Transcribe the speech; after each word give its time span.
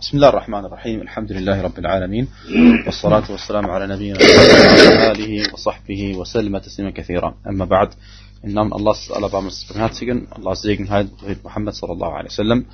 بسم 0.00 0.16
الله 0.16 0.28
الرحمن 0.28 0.64
الرحيم. 0.64 1.00
الحمد 1.00 1.32
لله 1.32 1.62
رب 1.62 1.78
العالمين. 1.78 2.28
والصلاة 2.86 3.30
والسلام 3.30 3.70
على 3.70 3.86
نبينا 3.86 4.18
وعلى 4.18 5.12
آله 5.12 5.52
وصحبه 5.52 6.16
وسلم 6.16 6.58
تسليما 6.58 6.90
كثيرا. 6.90 7.34
أما 7.46 7.64
بعد 7.64 7.88
إن 8.44 8.58
الله 8.58 8.92
سأل 8.92 9.28
بعض 9.28 9.42
المستفناتيين 9.42 10.26
الله 10.38 10.54
سيجن 10.54 10.88
هذا 10.88 11.08
محمد 11.44 11.72
صلى 11.72 11.92
الله 11.92 12.12
عليه 12.12 12.28
وسلم. 12.28 12.64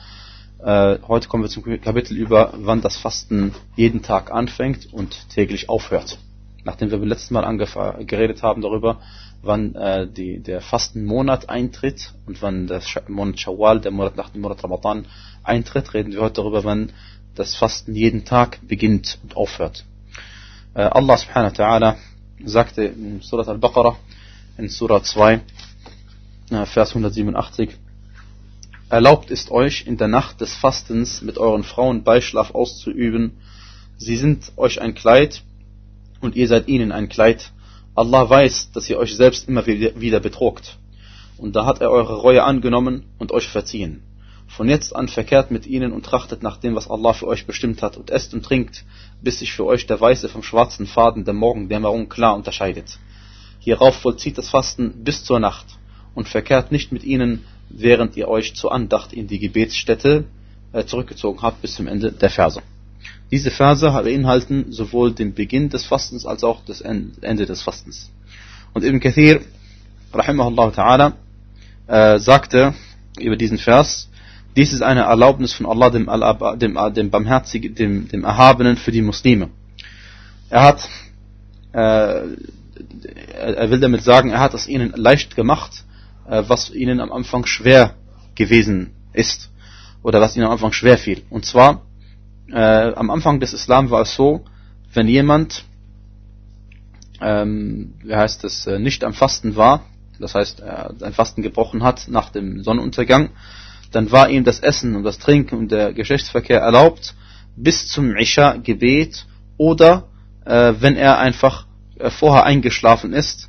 Uh, 0.58 0.98
heute 1.08 1.28
kommen 1.28 1.42
wir 1.42 1.50
zum 1.50 1.64
Kapitel 1.80 2.16
über, 2.16 2.54
wann 2.56 2.80
das 2.80 2.96
Fasten 2.96 3.52
jeden 3.76 4.02
Tag 4.02 4.32
anfängt 4.32 4.92
und 4.92 5.28
täglich 5.28 5.68
aufhört. 5.68 6.18
Nachdem 6.66 6.90
wir 6.90 6.98
beim 6.98 7.08
letzten 7.08 7.34
Mal 7.34 7.64
geredet 8.06 8.42
haben 8.42 8.60
darüber, 8.60 8.98
wann 9.40 9.76
äh, 9.76 10.08
die, 10.08 10.40
der 10.40 10.60
Fastenmonat 10.60 11.48
eintritt 11.48 12.12
und 12.26 12.42
wann 12.42 12.66
der 12.66 12.82
Monat 13.06 13.38
Shawwal, 13.38 13.80
der 13.80 13.92
Monat 13.92 14.16
nach 14.16 14.30
dem 14.30 14.40
Monat 14.42 14.64
Ramadan 14.64 15.06
eintritt, 15.44 15.94
reden 15.94 16.10
wir 16.10 16.22
heute 16.22 16.40
darüber, 16.42 16.64
wann 16.64 16.90
das 17.36 17.54
Fasten 17.54 17.94
jeden 17.94 18.24
Tag 18.24 18.58
beginnt 18.66 19.20
und 19.22 19.36
aufhört. 19.36 19.84
Äh, 20.74 20.82
Allah 20.82 21.16
subhanahu 21.16 21.56
wa 21.56 21.64
ta'ala 21.64 21.96
sagte 22.44 22.82
in 22.82 23.20
Surat 23.20 23.46
al-Baqarah, 23.46 23.96
in 24.58 24.68
Surah 24.68 25.04
2, 25.04 25.34
äh, 26.50 26.66
Vers 26.66 26.88
187, 26.88 27.76
Erlaubt 28.88 29.30
ist 29.30 29.52
euch 29.52 29.86
in 29.86 29.98
der 29.98 30.08
Nacht 30.08 30.40
des 30.40 30.56
Fastens 30.56 31.22
mit 31.22 31.38
euren 31.38 31.62
Frauen 31.62 32.02
Beischlaf 32.02 32.56
auszuüben. 32.56 33.36
Sie 33.98 34.16
sind 34.16 34.50
euch 34.56 34.80
ein 34.80 34.94
Kleid 34.94 35.44
und 36.20 36.36
ihr 36.36 36.48
seid 36.48 36.68
ihnen 36.68 36.92
ein 36.92 37.08
Kleid. 37.08 37.52
Allah 37.94 38.28
weiß, 38.28 38.72
dass 38.72 38.88
ihr 38.90 38.98
euch 38.98 39.16
selbst 39.16 39.48
immer 39.48 39.66
wieder 39.66 40.20
betrogt. 40.20 40.78
Und 41.38 41.56
da 41.56 41.66
hat 41.66 41.80
er 41.80 41.90
eure 41.90 42.16
Reue 42.16 42.44
angenommen 42.44 43.04
und 43.18 43.32
euch 43.32 43.48
verziehen. 43.48 44.02
Von 44.48 44.68
jetzt 44.68 44.94
an 44.94 45.08
verkehrt 45.08 45.50
mit 45.50 45.66
ihnen 45.66 45.92
und 45.92 46.06
trachtet 46.06 46.42
nach 46.42 46.56
dem, 46.56 46.74
was 46.74 46.88
Allah 46.88 47.12
für 47.12 47.26
euch 47.26 47.46
bestimmt 47.46 47.82
hat, 47.82 47.96
und 47.96 48.10
esst 48.10 48.32
und 48.32 48.44
trinkt, 48.44 48.84
bis 49.20 49.40
sich 49.40 49.52
für 49.52 49.64
euch 49.64 49.86
der 49.86 50.00
weiße 50.00 50.28
vom 50.28 50.42
schwarzen 50.42 50.86
Faden 50.86 51.24
der 51.24 51.34
Morgendämmerung 51.34 52.08
klar 52.08 52.36
unterscheidet. 52.36 52.98
Hierauf 53.58 53.96
vollzieht 53.96 54.38
das 54.38 54.48
Fasten 54.48 55.02
bis 55.04 55.24
zur 55.24 55.40
Nacht 55.40 55.66
und 56.14 56.28
verkehrt 56.28 56.70
nicht 56.70 56.92
mit 56.92 57.02
ihnen, 57.02 57.44
während 57.68 58.16
ihr 58.16 58.28
euch 58.28 58.54
zur 58.54 58.72
Andacht 58.72 59.12
in 59.12 59.26
die 59.26 59.40
Gebetsstätte 59.40 60.24
äh, 60.72 60.84
zurückgezogen 60.84 61.42
habt 61.42 61.62
bis 61.62 61.74
zum 61.74 61.88
Ende 61.88 62.12
der 62.12 62.30
Verse. 62.30 62.62
Diese 63.30 63.50
Verse 63.50 63.90
beinhalten 63.90 64.72
sowohl 64.72 65.12
den 65.12 65.34
Beginn 65.34 65.68
des 65.68 65.84
Fastens 65.84 66.26
als 66.26 66.44
auch 66.44 66.60
das 66.64 66.80
Ende 66.80 67.46
des 67.46 67.62
Fastens. 67.62 68.10
Und 68.72 68.84
Ibn 68.84 69.00
Kathir, 69.00 69.40
rahimahullah 70.12 70.68
ta'ala, 70.68 71.12
äh, 71.88 72.18
sagte 72.18 72.74
über 73.18 73.36
diesen 73.36 73.58
Vers, 73.58 74.08
dies 74.56 74.72
ist 74.72 74.82
eine 74.82 75.02
Erlaubnis 75.02 75.52
von 75.52 75.66
Allah, 75.66 75.90
dem, 75.90 76.08
dem, 76.58 76.94
dem 76.94 77.10
Barmherzigen, 77.10 77.74
dem, 77.74 78.08
dem 78.08 78.24
Erhabenen 78.24 78.76
für 78.76 78.90
die 78.90 79.02
Muslime. 79.02 79.50
Er 80.48 80.62
hat, 80.62 80.88
äh, 81.72 82.22
er 83.34 83.70
will 83.70 83.80
damit 83.80 84.02
sagen, 84.02 84.30
er 84.30 84.40
hat 84.40 84.54
es 84.54 84.66
ihnen 84.66 84.92
leicht 84.96 85.36
gemacht, 85.36 85.84
äh, 86.28 86.42
was 86.46 86.70
ihnen 86.70 87.00
am 87.00 87.12
Anfang 87.12 87.44
schwer 87.44 87.94
gewesen 88.34 88.92
ist. 89.12 89.50
Oder 90.02 90.20
was 90.20 90.36
ihnen 90.36 90.46
am 90.46 90.52
Anfang 90.52 90.72
schwer 90.72 90.96
fiel. 90.96 91.22
Und 91.28 91.44
zwar, 91.44 91.82
äh, 92.52 92.92
am 92.94 93.10
Anfang 93.10 93.40
des 93.40 93.52
Islam 93.52 93.90
war 93.90 94.02
es 94.02 94.14
so, 94.14 94.44
wenn 94.92 95.08
jemand, 95.08 95.64
ähm, 97.20 97.94
wie 98.02 98.14
heißt 98.14 98.44
es, 98.44 98.66
äh, 98.66 98.78
nicht 98.78 99.04
am 99.04 99.14
Fasten 99.14 99.56
war, 99.56 99.84
das 100.18 100.34
heißt, 100.34 100.60
er 100.60 100.94
sein 100.98 101.12
Fasten 101.12 101.42
gebrochen 101.42 101.82
hat 101.82 102.08
nach 102.08 102.30
dem 102.30 102.62
Sonnenuntergang, 102.62 103.30
dann 103.92 104.10
war 104.10 104.28
ihm 104.28 104.44
das 104.44 104.60
Essen 104.60 104.96
und 104.96 105.04
das 105.04 105.18
Trinken 105.18 105.56
und 105.56 105.72
der 105.72 105.92
Geschlechtsverkehr 105.92 106.60
erlaubt 106.60 107.14
bis 107.56 107.86
zum 107.88 108.16
Isha-Gebet 108.16 109.26
oder 109.56 110.08
äh, 110.44 110.74
wenn 110.78 110.96
er 110.96 111.18
einfach 111.18 111.66
äh, 111.98 112.10
vorher 112.10 112.44
eingeschlafen 112.44 113.12
ist. 113.12 113.48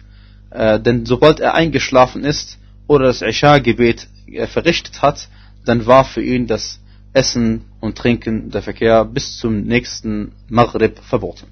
Äh, 0.49 0.79
denn 0.79 1.05
sobald 1.05 1.39
er 1.39 1.53
eingeschlafen 1.53 2.23
ist 2.23 2.57
oder 2.87 3.05
das 3.05 3.21
Isha-Gebet 3.21 4.07
äh, 4.27 4.47
verrichtet 4.47 5.01
hat, 5.01 5.27
dann 5.65 5.85
war 5.85 6.05
für 6.05 6.21
ihn 6.23 6.47
das 6.47 6.79
Essen 7.13 7.65
und 7.79 7.97
Trinken, 7.97 8.49
der 8.51 8.61
Verkehr 8.61 9.05
bis 9.05 9.37
zum 9.37 9.63
nächsten 9.63 10.33
Maghrib 10.49 10.99
verboten. 10.99 11.47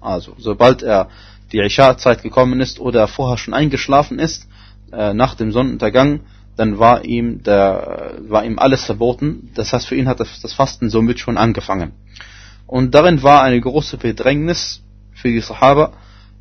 Also, 0.00 0.34
sobald 0.38 0.82
er 0.82 1.08
die 1.52 1.58
Isha-Zeit 1.58 2.22
gekommen 2.22 2.60
ist 2.60 2.80
oder 2.80 3.08
vorher 3.08 3.38
schon 3.38 3.54
eingeschlafen 3.54 4.18
ist, 4.18 4.46
äh, 4.92 5.14
nach 5.14 5.34
dem 5.34 5.52
Sonnenuntergang, 5.52 6.20
dann 6.56 6.78
war 6.78 7.04
ihm, 7.04 7.42
der, 7.42 8.14
war 8.28 8.44
ihm 8.44 8.58
alles 8.58 8.84
verboten. 8.84 9.50
Das 9.54 9.72
heißt, 9.72 9.86
für 9.86 9.94
ihn 9.94 10.08
hat 10.08 10.20
das 10.20 10.52
Fasten 10.52 10.88
somit 10.88 11.18
schon 11.18 11.36
angefangen. 11.36 11.92
Und 12.66 12.94
darin 12.94 13.22
war 13.22 13.42
eine 13.42 13.60
große 13.60 13.98
Bedrängnis 13.98 14.82
für 15.12 15.28
die 15.28 15.40
Sahaba. 15.40 15.92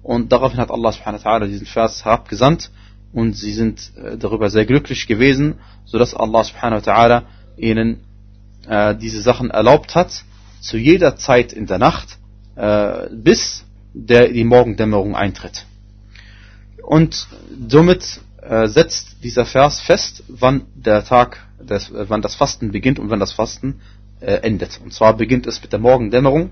Und 0.01 0.31
daraufhin 0.31 0.59
hat 0.59 0.71
Allah 0.71 0.91
subhanahu 0.91 1.23
wa 1.23 1.29
ta'ala 1.29 1.47
diesen 1.47 1.67
Vers 1.67 2.05
herabgesandt. 2.05 2.71
Und 3.11 3.33
sie 3.33 3.51
sind 3.51 3.91
äh, 3.97 4.17
darüber 4.17 4.49
sehr 4.49 4.65
glücklich 4.65 5.07
gewesen, 5.07 5.55
sodass 5.85 6.13
Allah 6.13 6.43
subhanahu 6.43 6.85
wa 6.85 6.91
ta'ala 6.91 7.23
ihnen 7.57 8.01
äh, 8.67 8.95
diese 8.95 9.21
Sachen 9.21 9.51
erlaubt 9.51 9.95
hat, 9.95 10.23
zu 10.61 10.77
jeder 10.77 11.15
Zeit 11.15 11.53
in 11.53 11.67
der 11.67 11.77
Nacht, 11.77 12.17
äh, 12.55 13.07
bis 13.11 13.65
der, 13.93 14.29
die 14.29 14.43
Morgendämmerung 14.43 15.15
eintritt. 15.15 15.65
Und 16.81 17.27
somit 17.67 18.21
äh, 18.41 18.67
setzt 18.67 19.23
dieser 19.23 19.45
Vers 19.45 19.81
fest, 19.81 20.23
wann 20.27 20.65
der 20.75 21.03
Tag, 21.03 21.45
des, 21.59 21.89
äh, 21.89 22.09
wann 22.09 22.21
das 22.21 22.35
Fasten 22.35 22.71
beginnt 22.71 22.99
und 22.99 23.09
wann 23.09 23.19
das 23.19 23.31
Fasten 23.31 23.81
äh, 24.19 24.35
endet. 24.35 24.79
Und 24.83 24.93
zwar 24.93 25.17
beginnt 25.17 25.47
es 25.47 25.61
mit 25.61 25.71
der 25.71 25.79
Morgendämmerung 25.79 26.51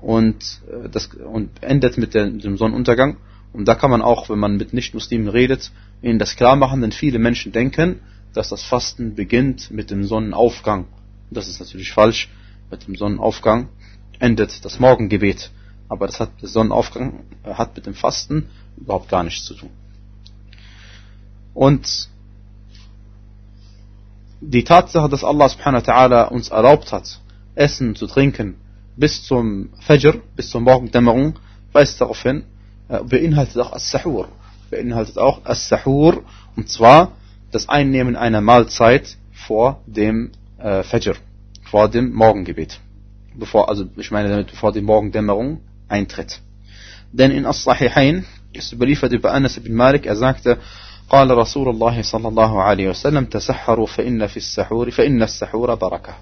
und, 0.00 0.60
äh, 0.68 0.88
das, 0.88 1.06
und 1.06 1.62
endet 1.62 1.96
mit, 1.96 2.14
der, 2.14 2.28
dem 2.28 2.56
Sonnenuntergang. 2.56 3.18
Und 3.52 3.68
da 3.68 3.74
kann 3.74 3.90
man 3.90 4.02
auch, 4.02 4.30
wenn 4.30 4.38
man 4.38 4.56
mit 4.56 4.72
Nichtmuslimen 4.72 5.28
redet, 5.28 5.70
ihnen 6.00 6.18
das 6.18 6.36
klar 6.36 6.56
machen, 6.56 6.80
denn 6.80 6.92
viele 6.92 7.18
Menschen 7.18 7.52
denken, 7.52 8.00
dass 8.32 8.48
das 8.48 8.62
Fasten 8.62 9.14
beginnt 9.14 9.70
mit 9.70 9.90
dem 9.90 10.04
Sonnenaufgang. 10.04 10.86
Das 11.34 11.48
ist 11.48 11.60
natürlich 11.60 11.92
falsch. 11.92 12.28
Mit 12.70 12.86
dem 12.86 12.96
Sonnenaufgang 12.96 13.68
endet 14.18 14.64
das 14.64 14.78
Morgengebet. 14.78 15.50
Aber 15.88 16.06
das 16.06 16.20
hat, 16.20 16.30
der 16.40 16.48
Sonnenaufgang 16.48 17.24
äh, 17.44 17.54
hat 17.54 17.76
mit 17.76 17.86
dem 17.86 17.94
Fasten 17.94 18.48
überhaupt 18.76 19.08
gar 19.08 19.22
nichts 19.22 19.44
zu 19.44 19.54
tun. 19.54 19.70
Und 21.54 22.08
die 24.40 24.64
Tatsache, 24.64 25.08
dass 25.08 25.22
Allah 25.22 25.48
subhanahu 25.48 25.86
wa 25.86 26.22
uns 26.24 26.48
erlaubt 26.48 26.92
hat, 26.92 27.20
Essen 27.54 27.94
zu 27.94 28.06
trinken 28.06 28.56
bis 28.96 29.24
zum 29.24 29.70
Fajr, 29.80 30.20
bis 30.36 30.50
zur 30.50 30.60
Morgendämmerung, 30.60 31.38
weist 31.72 32.00
darauf 32.00 32.22
hin, 32.22 32.44
äh, 32.88 33.02
beinhaltet 33.02 33.58
auch 33.58 33.72
As-Sahur. 33.72 34.28
Beinhaltet 34.70 35.18
auch 35.18 35.44
As-Sahur, 35.44 36.24
und 36.56 36.68
zwar 36.68 37.12
das 37.50 37.68
Einnehmen 37.68 38.16
einer 38.16 38.40
Mahlzeit 38.40 39.16
vor 39.32 39.82
dem 39.86 40.32
äh, 40.61 40.83
Fajr, 40.83 41.15
vor 41.69 41.89
dem 41.89 42.13
Morgengebet. 42.13 42.79
Bevor, 43.35 43.69
also 43.69 43.85
ich 43.97 44.11
meine 44.11 44.29
damit, 44.29 44.47
bevor 44.47 44.71
die 44.71 44.81
Morgendämmerung 44.81 45.61
eintritt. 45.87 46.41
Denn 47.11 47.31
in 47.31 47.45
As-Sahihain 47.45 48.25
ist 48.53 48.73
überliefert 48.73 49.13
über 49.13 49.33
Anas 49.33 49.57
ibn 49.57 49.73
Malik, 49.73 50.05
er 50.05 50.15
sagte, 50.15 50.57
قال 51.09 51.31
رسول 51.37 51.69
الله 51.69 52.01
صلى 52.01 52.27
الله 52.27 52.61
عليه 52.63 52.89
وسلم 52.89 53.25
تسحروا 53.25 53.85
فإن 53.87 54.27
في 54.27 54.37
السحور 54.37 54.91
فإن 54.91 55.23
السحور 55.23 55.75
بركة 55.75 56.15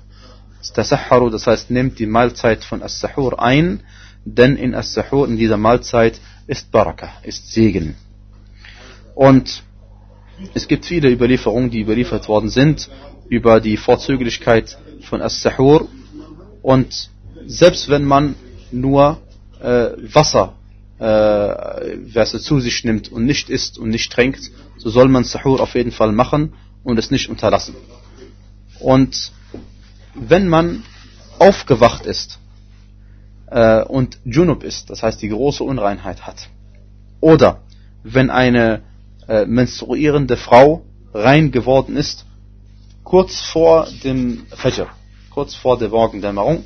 تسحروا 0.75 1.31
das 1.31 1.47
heißt 1.47 1.71
nehmt 1.71 1.97
die 1.99 2.05
Mahlzeit 2.05 2.63
von 2.63 2.83
As-Sahur 2.83 3.41
ein 3.41 3.81
denn 4.25 4.55
in 4.55 4.75
As-Sahur 4.75 5.27
in 5.27 5.37
dieser 5.37 5.57
Mahlzeit 5.57 6.19
ist 6.47 6.71
Baraka 6.71 7.09
ist 7.23 7.51
Segen 7.51 7.95
und 9.15 9.63
es 10.53 10.67
gibt 10.67 10.85
viele 10.85 11.09
Überlieferungen 11.11 11.71
die 11.71 11.81
überliefert 11.81 12.27
worden 12.27 12.49
sind 12.49 12.89
über 13.30 13.60
die 13.60 13.76
Vorzüglichkeit 13.76 14.76
von 15.02 15.22
As-Sahur 15.22 15.88
und 16.62 17.10
selbst 17.46 17.88
wenn 17.88 18.04
man 18.04 18.34
nur 18.72 19.18
äh, 19.62 19.90
Wasser 20.12 20.54
äh, 20.98 22.26
zu 22.26 22.60
sich 22.60 22.84
nimmt 22.84 23.10
und 23.10 23.24
nicht 23.24 23.48
isst 23.48 23.78
und 23.78 23.88
nicht 23.88 24.12
trinkt, 24.12 24.50
so 24.76 24.90
soll 24.90 25.08
man 25.08 25.24
Sahur 25.24 25.60
auf 25.60 25.74
jeden 25.74 25.92
Fall 25.92 26.12
machen 26.12 26.54
und 26.82 26.98
es 26.98 27.10
nicht 27.10 27.30
unterlassen. 27.30 27.74
Und 28.80 29.32
wenn 30.14 30.48
man 30.48 30.82
aufgewacht 31.38 32.06
ist 32.06 32.40
äh, 33.46 33.82
und 33.82 34.18
Junub 34.24 34.64
ist, 34.64 34.90
das 34.90 35.04
heißt 35.04 35.22
die 35.22 35.28
große 35.28 35.62
Unreinheit 35.62 36.26
hat, 36.26 36.48
oder 37.20 37.62
wenn 38.02 38.28
eine 38.28 38.82
äh, 39.28 39.46
menstruierende 39.46 40.36
Frau 40.36 40.84
rein 41.14 41.52
geworden 41.52 41.96
ist, 41.96 42.26
kurz 43.10 43.32
vor 43.54 43.88
dem 44.04 44.46
Fajr, 44.60 44.88
kurz 45.30 45.54
vor 45.54 45.78
der 45.78 45.90
Morgendämmerung, 45.90 46.64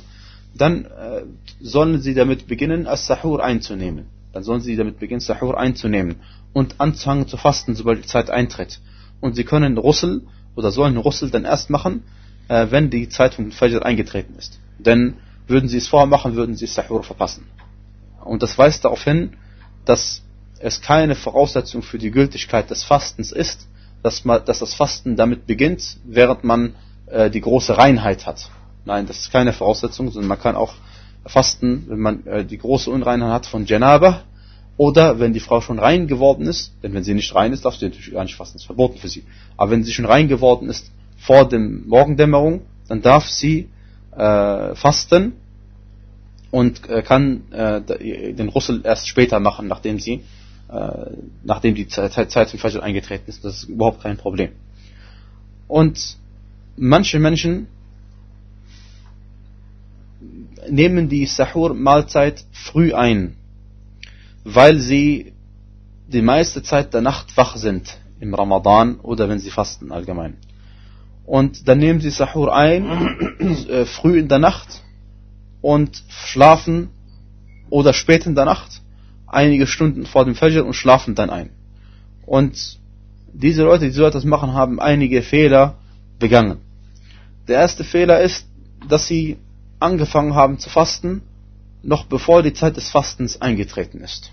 dann 0.53 0.85
äh, 0.85 1.23
sollen 1.59 2.01
sie 2.01 2.13
damit 2.13 2.47
beginnen, 2.47 2.87
As-Sahur 2.87 3.43
einzunehmen 3.43 4.05
dann 4.35 4.43
sollen 4.43 4.59
sie 4.59 4.75
damit 4.75 4.99
beginnen, 4.99 5.21
Sahur 5.21 5.57
einzunehmen 5.57 6.17
und 6.51 6.81
anzufangen 6.81 7.25
zu 7.25 7.37
fasten, 7.37 7.73
sobald 7.73 8.03
die 8.03 8.07
Zeit 8.07 8.29
eintritt. 8.29 8.81
Und 9.21 9.37
sie 9.37 9.45
können 9.45 9.77
Russel 9.77 10.23
oder 10.57 10.73
sollen 10.73 10.97
Russel 10.97 11.29
dann 11.29 11.45
erst 11.45 11.69
machen, 11.69 12.03
äh, 12.49 12.67
wenn 12.69 12.89
die 12.89 13.07
Zeit 13.07 13.35
von 13.35 13.53
Fajr 13.53 13.85
eingetreten 13.85 14.35
ist. 14.37 14.59
Denn 14.77 15.15
würden 15.47 15.69
sie 15.69 15.77
es 15.77 15.87
vorher 15.87 16.07
machen, 16.07 16.35
würden 16.35 16.57
sie 16.57 16.67
Sahur 16.67 17.01
verpassen. 17.03 17.45
Und 18.25 18.43
das 18.43 18.57
weist 18.57 18.83
darauf 18.83 19.05
hin, 19.05 19.37
dass 19.85 20.21
es 20.59 20.81
keine 20.81 21.15
Voraussetzung 21.15 21.81
für 21.81 21.97
die 21.97 22.11
Gültigkeit 22.11 22.69
des 22.69 22.83
Fastens 22.83 23.31
ist, 23.31 23.69
dass, 24.05 24.23
man, 24.23 24.45
dass 24.45 24.59
das 24.59 24.75
Fasten 24.75 25.15
damit 25.15 25.47
beginnt, 25.47 25.97
während 26.03 26.43
man 26.43 26.75
äh, 27.07 27.31
die 27.31 27.41
große 27.41 27.75
Reinheit 27.75 28.27
hat. 28.27 28.51
Nein, 28.85 29.07
das 29.07 29.17
ist 29.17 29.31
keine 29.31 29.51
Voraussetzung, 29.51 30.11
sondern 30.11 30.29
man 30.29 30.39
kann 30.39 30.55
auch 30.55 30.75
fasten, 31.25 31.85
wenn 31.87 31.99
man 31.99 32.27
äh, 32.27 32.45
die 32.45 32.59
große 32.59 32.91
Unreinheit 32.91 33.31
hat 33.31 33.45
von 33.47 33.65
Janaba 33.65 34.21
oder 34.77 35.19
wenn 35.19 35.33
die 35.33 35.39
Frau 35.39 35.59
schon 35.59 35.79
rein 35.79 36.05
geworden 36.05 36.45
ist, 36.45 36.73
denn 36.83 36.93
wenn 36.93 37.03
sie 37.03 37.15
nicht 37.15 37.33
rein 37.33 37.51
ist, 37.51 37.65
darf 37.65 37.77
sie 37.77 37.85
natürlich 37.85 38.11
gar 38.13 38.23
nicht 38.23 38.35
fasten, 38.35 38.57
das 38.57 38.61
ist 38.61 38.67
verboten 38.67 38.99
für 38.99 39.07
sie. 39.07 39.23
Aber 39.57 39.71
wenn 39.71 39.83
sie 39.83 39.91
schon 39.91 40.05
rein 40.05 40.27
geworden 40.27 40.69
ist 40.69 40.91
vor 41.17 41.49
dem 41.49 41.87
Morgendämmerung, 41.87 42.61
dann 42.87 43.01
darf 43.01 43.27
sie 43.27 43.69
äh, 44.15 44.75
fasten 44.75 45.33
und 46.51 46.87
äh, 46.89 47.01
kann 47.01 47.51
äh, 47.51 48.33
den 48.35 48.49
Russel 48.49 48.81
erst 48.83 49.07
später 49.07 49.39
machen, 49.39 49.67
nachdem 49.67 49.99
sie, 49.99 50.23
äh, 50.69 51.11
nachdem 51.43 51.75
die 51.75 51.87
Zeit, 51.87 52.31
Zeit 52.31 52.49
zum 52.49 52.59
Fajr 52.59 52.81
eingetreten 52.81 53.29
ist. 53.29 53.43
Das 53.45 53.63
ist 53.63 53.69
überhaupt 53.69 54.01
kein 54.01 54.17
Problem. 54.17 54.51
Und 55.67 56.17
manche 56.75 57.19
Menschen 57.19 57.67
nehmen 60.69 61.09
die 61.09 61.25
Sahur-Mahlzeit 61.25 62.45
früh 62.51 62.93
ein, 62.93 63.35
weil 64.43 64.79
sie 64.79 65.33
die 66.07 66.21
meiste 66.21 66.63
Zeit 66.63 66.93
der 66.93 67.01
Nacht 67.01 67.35
wach 67.37 67.55
sind 67.57 67.97
im 68.19 68.33
Ramadan 68.33 68.99
oder 68.99 69.29
wenn 69.29 69.39
sie 69.39 69.51
fasten 69.51 69.91
allgemein. 69.91 70.37
Und 71.25 71.67
dann 71.67 71.79
nehmen 71.79 72.01
sie 72.01 72.11
Sahur 72.11 72.55
ein, 72.55 72.85
äh, 73.69 73.85
früh 73.85 74.19
in 74.19 74.27
der 74.27 74.39
Nacht 74.39 74.83
und 75.61 76.03
schlafen 76.09 76.89
oder 77.69 77.93
spät 77.93 78.25
in 78.27 78.35
der 78.35 78.45
Nacht, 78.45 78.81
einige 79.35 79.67
Stunden 79.67 80.05
vor 80.05 80.25
dem 80.25 80.35
Fajr 80.35 80.65
und 80.65 80.73
schlafen 80.73 81.15
dann 81.15 81.29
ein. 81.29 81.49
Und 82.25 82.79
diese 83.33 83.63
Leute, 83.63 83.85
die 83.85 83.91
so 83.91 84.05
etwas 84.05 84.23
machen, 84.23 84.53
haben 84.53 84.79
einige 84.79 85.21
Fehler 85.21 85.75
begangen. 86.19 86.59
Der 87.47 87.59
erste 87.59 87.83
Fehler 87.83 88.21
ist, 88.21 88.47
dass 88.87 89.07
sie 89.07 89.37
angefangen 89.79 90.33
haben 90.35 90.57
zu 90.57 90.69
fasten, 90.69 91.21
noch 91.83 92.05
bevor 92.05 92.41
die 92.41 92.53
Zeit 92.53 92.77
des 92.77 92.89
Fastens 92.89 93.41
eingetreten 93.41 93.99
ist. 94.01 94.31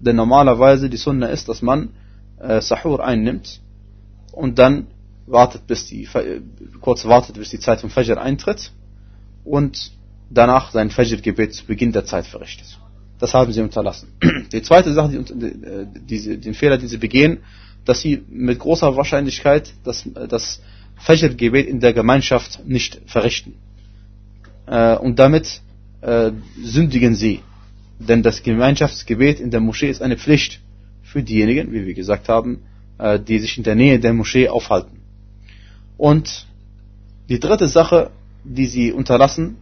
Denn 0.00 0.16
normalerweise 0.16 0.90
die 0.90 0.96
Sunna 0.96 1.28
ist, 1.28 1.48
dass 1.48 1.62
man 1.62 1.90
äh, 2.40 2.60
Sahur 2.60 3.04
einnimmt 3.04 3.60
und 4.32 4.58
dann 4.58 4.88
wartet, 5.26 5.66
bis 5.66 5.86
die, 5.86 6.08
kurz 6.80 7.04
wartet, 7.04 7.36
bis 7.36 7.50
die 7.50 7.58
Zeit 7.60 7.80
vom 7.80 7.90
Fajr 7.90 8.20
eintritt 8.20 8.72
und 9.44 9.92
danach 10.30 10.70
sein 10.72 10.90
Fajr-Gebet 10.90 11.54
zu 11.54 11.66
Beginn 11.66 11.92
der 11.92 12.04
Zeit 12.04 12.26
verrichtet. 12.26 12.78
Das 13.18 13.34
haben 13.34 13.52
sie 13.52 13.62
unterlassen. 13.62 14.08
Die 14.52 14.62
zweite 14.62 14.92
Sache, 14.92 15.10
die, 15.10 15.46
äh, 15.46 15.86
die, 15.94 16.36
den 16.38 16.54
Fehler, 16.54 16.76
den 16.78 16.88
sie 16.88 16.98
begehen, 16.98 17.38
dass 17.84 18.00
sie 18.00 18.22
mit 18.28 18.58
großer 18.58 18.96
Wahrscheinlichkeit 18.96 19.72
das, 19.84 20.04
das 20.28 20.60
Fajr-Gebet 20.96 21.66
in 21.66 21.80
der 21.80 21.92
Gemeinschaft 21.92 22.66
nicht 22.66 23.00
verrichten. 23.06 23.54
Äh, 24.66 24.96
und 24.96 25.18
damit 25.18 25.62
äh, 26.02 26.32
sündigen 26.62 27.14
sie. 27.14 27.40
Denn 27.98 28.22
das 28.22 28.42
Gemeinschaftsgebet 28.42 29.40
in 29.40 29.50
der 29.50 29.60
Moschee 29.60 29.88
ist 29.88 30.02
eine 30.02 30.18
Pflicht 30.18 30.60
für 31.02 31.22
diejenigen, 31.22 31.72
wie 31.72 31.86
wir 31.86 31.94
gesagt 31.94 32.28
haben, 32.28 32.62
äh, 32.98 33.18
die 33.18 33.38
sich 33.38 33.56
in 33.56 33.64
der 33.64 33.74
Nähe 33.74 33.98
der 33.98 34.12
Moschee 34.12 34.48
aufhalten. 34.48 35.00
Und 35.96 36.46
die 37.28 37.40
dritte 37.40 37.68
Sache, 37.68 38.10
die 38.44 38.66
sie 38.66 38.92
unterlassen, 38.92 39.56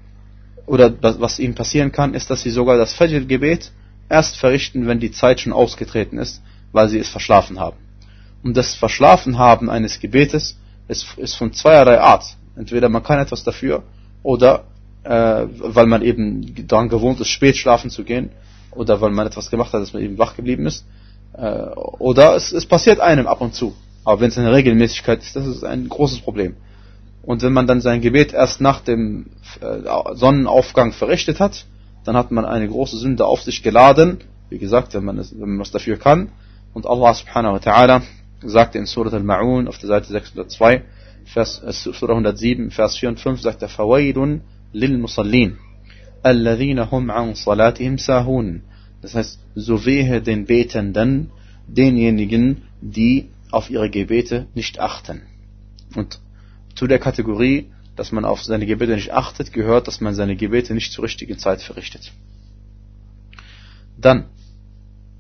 oder 0.66 0.93
was 1.00 1.38
ihnen 1.38 1.55
passieren 1.55 1.93
kann, 1.93 2.14
ist, 2.14 2.31
dass 2.31 2.43
sie 2.43 2.50
sogar 2.50 2.76
das 2.76 2.93
Fajr-Gebet 2.94 3.72
erst 4.08 4.37
verrichten, 4.37 4.87
wenn 4.87 5.00
die 5.00 5.11
Zeit 5.11 5.40
schon 5.40 5.52
ausgetreten 5.52 6.19
ist, 6.19 6.43
weil 6.72 6.88
sie 6.88 6.99
es 6.99 7.08
verschlafen 7.08 7.61
haben. 7.61 7.76
Und 8.43 8.56
das 8.56 8.75
Verschlafenhaben 8.75 9.70
eines 9.70 10.00
Gebetes 10.00 10.58
ist, 10.88 11.06
ist 11.16 11.34
von 11.34 11.52
zweierlei 11.52 12.00
Art. 12.00 12.25
Entweder 12.56 12.88
man 12.88 13.02
kann 13.02 13.19
etwas 13.19 13.43
dafür 13.44 13.82
oder 14.22 14.64
äh, 15.05 15.46
weil 15.58 15.87
man 15.87 16.02
eben 16.02 16.67
daran 16.67 16.88
gewohnt 16.88 17.20
ist, 17.20 17.28
spät 17.28 17.56
schlafen 17.56 17.90
zu 17.90 18.05
gehen 18.05 18.31
oder 18.72 19.00
weil 19.00 19.10
man 19.10 19.26
etwas 19.26 19.50
gemacht 19.50 19.72
hat, 19.72 19.82
dass 19.82 19.93
man 19.93 20.02
eben 20.02 20.19
wach 20.19 20.37
geblieben 20.37 20.67
ist. 20.67 20.84
Äh, 21.34 21.67
oder 21.99 22.34
es, 22.34 22.52
es 22.52 22.67
passiert 22.67 23.00
einem 23.00 23.26
ab 23.26 23.40
und 23.40 23.55
zu. 23.55 23.75
Aber 24.05 24.20
wenn 24.20 24.28
es 24.28 24.38
eine 24.38 24.52
Regelmäßigkeit 24.52 25.20
ist, 25.22 25.37
das 25.37 25.46
ist 25.46 25.64
ein 25.64 25.88
großes 25.88 26.20
Problem. 26.20 26.56
Und 27.26 27.43
wenn 27.43 27.53
man 27.53 27.67
dann 27.67 27.81
sein 27.81 28.00
Gebet 28.00 28.35
erst 28.35 28.61
nach 28.61 28.81
dem 28.81 29.26
äh, 29.61 30.15
Sonnenaufgang 30.15 30.93
verrichtet 30.93 31.41
hat, 31.41 31.67
dann 32.05 32.17
hat 32.17 32.31
man 32.31 32.44
eine 32.44 32.69
große 32.69 32.99
Sünde 32.99 33.25
auf 33.25 33.43
sich 33.43 33.62
geladen. 33.62 34.19
Wie 34.50 34.59
gesagt, 34.59 34.94
wenn 34.94 35.05
man, 35.05 35.19
es, 35.19 35.32
wenn 35.32 35.50
man 35.50 35.59
was 35.61 35.71
dafür 35.71 35.97
kann. 35.97 36.32
Und 36.75 36.87
Allah 36.87 37.15
subhanahu 37.15 37.55
wa 37.55 37.59
ta'ala 37.59 38.03
sagte 38.44 38.79
in 38.79 38.87
Surat 38.87 39.15
al-Ma'un 39.15 39.69
auf 39.69 39.79
der 39.79 39.88
Seite 39.88 40.09
602, 40.09 40.82
Vers, 41.25 41.62
äh, 41.65 41.73
Surah 41.73 42.12
107, 42.12 42.71
Vers 42.71 42.99
4 42.99 43.09
und 43.11 43.21
5, 43.21 43.41
sagt 43.41 43.62
er, 43.62 43.70
alladhina 46.25 46.91
hum 46.91 47.11
an 47.11 47.35
salatihim 47.35 47.99
sahun. 47.99 48.62
Das 49.03 49.15
heißt, 49.15 49.38
so 49.55 49.85
wehe 49.85 50.20
den 50.23 50.47
Betenden, 50.47 51.31
denjenigen, 51.69 52.62
die 52.81 53.29
auf 53.50 53.70
ihre 53.70 53.91
Gebete 53.91 54.47
nicht 54.55 54.81
achten. 54.81 55.23
Und 55.94 56.20
zu 56.75 56.87
der 56.87 56.99
Kategorie, 56.99 57.71
dass 57.97 58.12
man 58.12 58.25
auf 58.25 58.43
seine 58.43 58.67
Gebete 58.67 58.94
nicht 58.94 59.12
achtet, 59.12 59.53
gehört, 59.53 59.87
dass 59.87 60.00
man 60.00 60.15
seine 60.15 60.37
Gebete 60.37 60.75
nicht 60.75 60.93
zur 60.93 61.05
richtigen 61.05 61.38
Zeit 61.38 61.62
verrichtet. 61.62 62.12
Dann, 63.97 64.26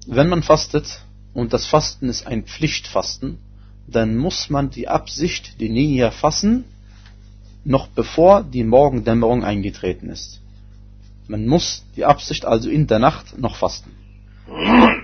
wenn 0.06 0.28
man 0.28 0.42
fastet, 0.42 1.02
und 1.32 1.52
das 1.52 1.66
Fasten 1.66 2.08
ist 2.08 2.26
ein 2.26 2.44
Pflichtfasten, 2.44 3.38
dann 3.86 4.16
muss 4.16 4.50
man 4.50 4.70
die 4.70 4.88
Absicht, 4.88 5.60
die 5.60 5.68
Niyya 5.68 6.10
fassen, 6.10 6.64
noch 7.64 7.88
bevor 7.88 8.42
die 8.42 8.64
Morgendämmerung 8.64 9.44
eingetreten 9.44 10.10
ist. 10.10 10.40
Man 11.26 11.46
muss 11.46 11.84
die 11.96 12.04
Absicht 12.04 12.44
also 12.44 12.68
in 12.68 12.86
der 12.86 12.98
Nacht 12.98 13.38
noch 13.38 13.56
fasten. 13.56 13.90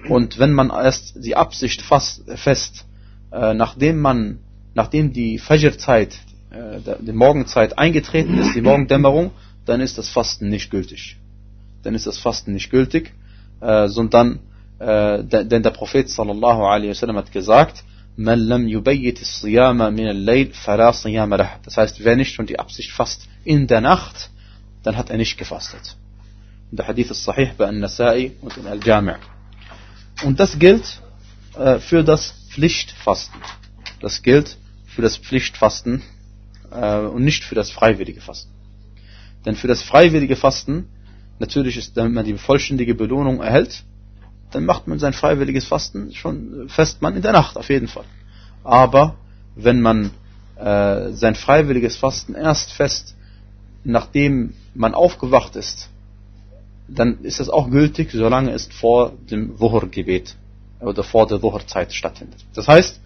Und 0.08 0.38
wenn 0.38 0.52
man 0.52 0.70
erst 0.70 1.24
die 1.24 1.36
Absicht 1.36 1.82
fast, 1.82 2.24
fest, 2.36 2.84
äh, 3.32 3.54
nachdem 3.54 4.00
man, 4.00 4.40
nachdem 4.74 5.12
die 5.12 5.38
Fajr-Zeit, 5.38 6.18
äh, 6.50 6.80
die 7.00 7.12
Morgenzeit 7.12 7.78
eingetreten 7.78 8.38
ist, 8.38 8.54
die 8.54 8.60
Morgendämmerung, 8.60 9.30
dann 9.66 9.80
ist 9.80 9.98
das 9.98 10.08
Fasten 10.08 10.48
nicht 10.48 10.70
gültig. 10.70 11.16
Dann 11.82 11.94
ist 11.94 12.06
das 12.06 12.18
Fasten 12.18 12.52
nicht 12.52 12.70
gültig, 12.70 13.12
äh, 13.60 13.88
sondern, 13.88 14.40
äh, 14.78 15.22
denn 15.24 15.62
der 15.62 15.70
Prophet 15.70 16.08
sallallahu 16.08 16.62
alaihi 16.64 16.90
wasallam 16.90 17.16
hat 17.16 17.32
gesagt, 17.32 17.84
man 18.16 18.38
lam 18.38 18.66
as-siyama 18.66 19.90
min 19.90 20.52
fala 20.52 20.92
siyama 20.92 21.36
lah. 21.36 21.50
Das 21.64 21.76
heißt, 21.76 22.04
wer 22.04 22.16
nicht 22.16 22.34
schon 22.34 22.46
die 22.46 22.58
Absicht 22.58 22.90
fasst 22.90 23.28
in 23.44 23.66
der 23.66 23.80
Nacht, 23.80 24.30
dann 24.82 24.96
hat 24.96 25.10
er 25.10 25.16
nicht 25.16 25.38
gefastet. 25.38 25.96
Und 26.70 26.78
der 26.78 26.88
Hadith 26.88 27.10
ist 27.10 27.24
sahih 27.24 27.50
bei 27.56 27.66
An-Nasai 27.66 28.32
und 28.40 28.56
in 28.56 28.66
Al-Jami'. 28.66 29.16
Und 30.24 30.38
das 30.38 30.58
gilt 30.58 31.00
äh, 31.56 31.78
für 31.78 32.04
das 32.04 32.34
Pflichtfasten. 32.50 33.40
Das 34.00 34.22
gilt 34.22 34.56
für 34.86 35.02
das 35.02 35.16
Pflichtfasten 35.16 36.02
äh, 36.70 37.00
und 37.00 37.24
nicht 37.24 37.44
für 37.44 37.54
das 37.54 37.70
freiwillige 37.70 38.20
Fasten. 38.20 38.50
Denn 39.44 39.56
für 39.56 39.68
das 39.68 39.82
freiwillige 39.82 40.36
Fasten, 40.36 40.88
natürlich 41.38 41.76
ist, 41.76 41.96
damit 41.96 42.12
man 42.12 42.24
die 42.24 42.34
vollständige 42.34 42.94
Belohnung 42.94 43.40
erhält, 43.40 43.84
dann 44.50 44.64
macht 44.64 44.86
man 44.86 44.98
sein 44.98 45.12
freiwilliges 45.12 45.64
Fasten 45.64 46.12
schon 46.12 46.68
fest 46.68 47.02
man 47.02 47.16
in 47.16 47.22
der 47.22 47.32
Nacht, 47.32 47.56
auf 47.56 47.68
jeden 47.70 47.88
Fall. 47.88 48.04
Aber 48.64 49.16
wenn 49.54 49.80
man 49.80 50.10
äh, 50.56 51.12
sein 51.12 51.34
freiwilliges 51.34 51.96
Fasten 51.96 52.34
erst 52.34 52.72
fest, 52.72 53.14
nachdem 53.84 54.54
man 54.74 54.94
aufgewacht 54.94 55.56
ist, 55.56 55.88
dann 56.88 57.20
ist 57.22 57.40
das 57.40 57.48
auch 57.48 57.70
gültig, 57.70 58.10
solange 58.12 58.50
es 58.50 58.66
vor 58.66 59.12
dem 59.30 59.58
Wuhr-Gebet 59.60 60.36
oder 60.80 61.04
vor 61.04 61.26
der 61.26 61.40
Wuhr-Zeit 61.42 61.92
stattfindet. 61.92 62.44
Das 62.54 62.66
heißt, 62.68 63.00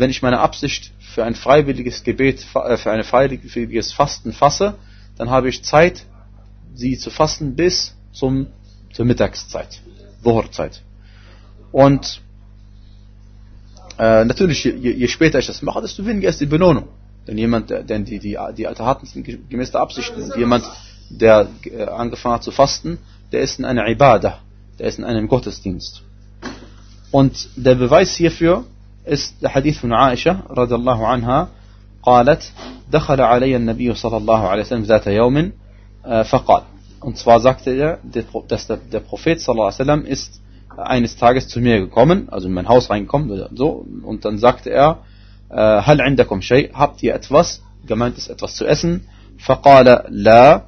wenn 0.00 0.10
ich 0.10 0.22
meine 0.22 0.40
Absicht 0.40 0.92
für 0.98 1.24
ein 1.24 1.34
freiwilliges 1.34 2.02
Gebet, 2.02 2.44
äh, 2.54 2.76
für 2.76 2.90
ein 2.90 3.04
freiwilliges 3.04 3.92
Fasten 3.92 4.32
fasse, 4.32 4.74
dann 5.16 5.30
habe 5.30 5.48
ich 5.48 5.62
Zeit, 5.62 6.06
sie 6.74 6.96
zu 6.96 7.10
fasten 7.10 7.54
bis 7.54 7.94
zum, 8.12 8.46
zur 8.92 9.04
Mittagszeit. 9.04 9.80
Dhuhr-Zeit. 10.24 10.82
Und 11.72 12.22
äh, 13.98 14.24
natürlich, 14.24 14.64
je, 14.64 14.72
je, 14.72 15.08
später 15.08 15.38
ich 15.38 15.46
das 15.46 15.62
mache, 15.62 15.82
desto 15.82 16.04
weniger 16.06 16.28
ist 16.30 16.40
die 16.40 16.46
Belohnung. 16.46 16.88
Denn 17.26 17.36
jemand, 17.36 17.70
denn 17.70 18.04
die, 18.04 18.18
die, 18.18 18.38
die 18.56 18.64
Taten 18.64 19.06
sind 19.06 19.24
gemäß 19.50 19.70
der 19.70 19.82
Absicht, 19.82 20.12
jemand, 20.36 20.64
der 21.10 21.48
äh, 21.64 21.84
angefangen 21.84 22.36
hat 22.36 22.42
zu 22.42 22.50
fasten, 22.50 22.98
der 23.32 23.40
ist 23.42 23.58
in 23.58 23.64
einer 23.66 23.86
Ibadah, 23.86 24.38
der 24.78 24.86
ist 24.86 24.98
in 24.98 25.04
einem 25.04 25.28
Gottesdienst. 25.28 26.02
Und 27.10 27.50
der 27.56 27.74
Beweis 27.74 28.14
hierfür 28.14 28.64
ist 29.05 29.41
der 29.41 29.53
Hadith 29.53 29.77
von 29.77 29.93
Aisha, 29.93 30.43
radiallahu 30.49 31.05
anha, 31.05 31.49
قالت 32.03 32.53
دخل 32.91 33.21
علي 33.21 33.55
النبي 33.55 33.93
صلى 33.93 34.17
الله 34.17 34.47
عليه 34.47 34.61
وسلم 34.61 34.83
ذات 34.83 35.07
يوم 35.07 35.51
فقال 36.23 36.61
und 37.01 37.17
zwar 37.17 37.39
sagte 37.39 37.71
er, 37.71 37.99
dass 38.47 38.67
der, 38.67 38.77
der 38.77 38.99
Prophet 38.99 39.39
sallallahu 39.41 39.67
alaihi 39.67 39.79
wasallam 39.79 40.05
ist 40.05 40.41
eines 40.77 41.15
Tages 41.17 41.47
zu 41.47 41.59
mir 41.59 41.79
gekommen, 41.79 42.29
also 42.29 42.47
in 42.47 42.53
mein 42.53 42.67
Haus 42.67 42.89
reingekommen, 42.89 43.47
so, 43.55 43.85
und 44.03 44.25
dann 44.25 44.37
sagte 44.37 44.69
er, 44.71 44.99
هل 45.51 46.01
عندكم 46.01 46.41
شيء, 46.41 46.73
habt 46.73 47.03
ihr 47.03 47.13
etwas, 47.13 47.61
gemeint 47.85 48.17
ist 48.17 48.29
etwas 48.29 48.55
zu 48.55 48.65
essen, 48.65 49.01
فقال 49.37 50.03
لا, 50.09 50.63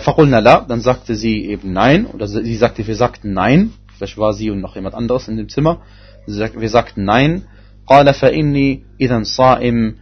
فقلنا 0.00 0.40
لا, 0.40 0.66
dann 0.68 0.80
sagte 0.80 1.14
sie 1.14 1.46
eben 1.46 1.72
nein, 1.72 2.06
oder 2.06 2.28
sie 2.28 2.56
sagte, 2.56 2.86
wir 2.86 2.94
sagten 2.94 3.32
nein, 3.32 3.72
vielleicht 3.96 4.18
war 4.18 4.32
sie 4.32 4.50
und 4.50 4.60
noch 4.60 4.76
jemand 4.76 4.94
anderes 4.94 5.28
in 5.28 5.36
dem 5.36 5.48
Zimmer, 5.48 5.78
wir 6.26 6.68
sagten 6.68 7.04
nein, 7.04 7.42
قال 7.86 8.14
فإني 8.14 8.82
إذا 9.00 9.22
صائم, 9.22 9.96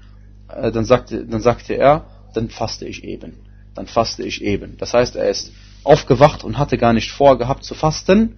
dann 0.49 0.85
sagte, 0.85 1.25
dann 1.25 1.41
sagte 1.41 1.75
er, 1.75 2.05
dann 2.35 2.49
faste 2.49 2.87
ich 2.87 3.05
eben, 3.05 3.35
dann 3.75 3.87
faste 3.87 4.23
ich 4.23 4.43
eben. 4.43 4.77
Das 4.79 4.95
heißt, 4.95 5.17
er 5.17 5.29
ist 5.29 5.53
aufgewacht 5.85 6.45
und 6.45 6.59
hatte 6.59 6.77
gar 6.79 6.93
nicht 6.93 7.13
vorgehabt 7.13 7.65
zu 7.65 7.75
fasten, 7.75 8.37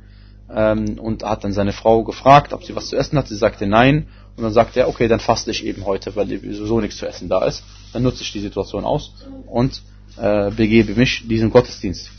ähm, 0.55 0.99
und 0.99 1.23
hat 1.23 1.45
dann 1.45 1.53
seine 1.53 1.73
Frau 1.73 2.05
gefragt, 2.05 2.53
ob 2.53 2.65
sie 2.65 2.75
was 2.75 2.89
zu 2.89 2.97
essen 2.97 3.19
hat. 3.19 3.29
Sie 3.29 3.37
sagte 3.37 3.67
nein. 3.67 4.09
Und 4.37 4.45
dann 4.45 4.53
sagte 4.53 4.81
er, 4.81 4.89
okay, 4.89 5.09
dann 5.09 5.21
faste 5.21 5.51
ich 5.51 5.65
eben 5.65 5.85
heute, 5.85 6.15
weil 6.17 6.29
sowieso 6.29 6.81
nichts 6.81 6.97
zu 6.97 7.07
essen 7.07 7.29
da 7.29 7.45
ist. 7.45 7.63
Dann 7.93 8.03
nutze 8.03 8.23
ich 8.23 8.33
die 8.33 8.41
Situation 8.41 8.85
aus 8.85 9.13
und 9.47 9.83
äh, 10.17 10.51
begebe 10.51 10.95
mich 10.95 11.27
diesem 11.29 11.51
Gottesdienst. 11.51 12.11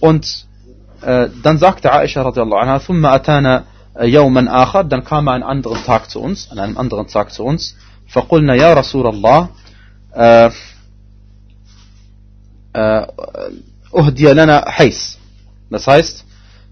Und 0.00 0.46
äh, 1.02 1.28
dann 1.42 1.58
sagte 1.58 1.92
Aisha 1.92 2.22
radiallahu 2.22 2.60
anha, 2.60 2.78
ثم 2.78 3.04
أتانا 3.06 3.64
يوما 4.00 4.62
آخر, 4.62 4.88
dann 4.88 5.04
kam 5.04 5.26
er 5.28 5.34
einen 5.34 5.44
anderen 5.44 5.82
Tag 5.84 6.10
zu 6.10 6.20
uns, 6.20 6.50
an 6.50 6.58
einem 6.58 6.76
anderen 6.78 7.06
Tag 7.06 7.32
zu 7.32 7.44
uns. 7.44 7.74
فقلنا 8.08 8.54
يا 8.54 8.74
رسول 8.74 9.06
الله 9.06 9.48
أهدي 13.94 14.32
لنا 14.32 14.70
حيث. 14.70 15.16
Das 15.70 15.86
heißt, 15.86 16.24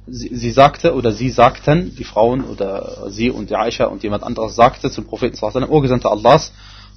sie, 0.07 0.35
sie, 0.35 0.51
sagte 0.51 0.95
oder 0.95 1.13
sie 1.13 1.31
sagten, 1.31 1.95
die 1.97 2.05
Frauen 2.05 2.45
oder 2.45 3.11
sie 3.11 3.31
und 3.31 3.51
die 3.51 3.57
Aisha 3.57 3.87
und 3.87 4.03
jemand 4.03 4.23
anderes 4.23 4.55
sagte 4.55 4.91
zum 4.91 5.07
Propheten 5.07 5.37
sallallahu 5.37 5.73
O 5.73 5.81
Gesandter 5.81 6.11
Allahs, 6.13 6.53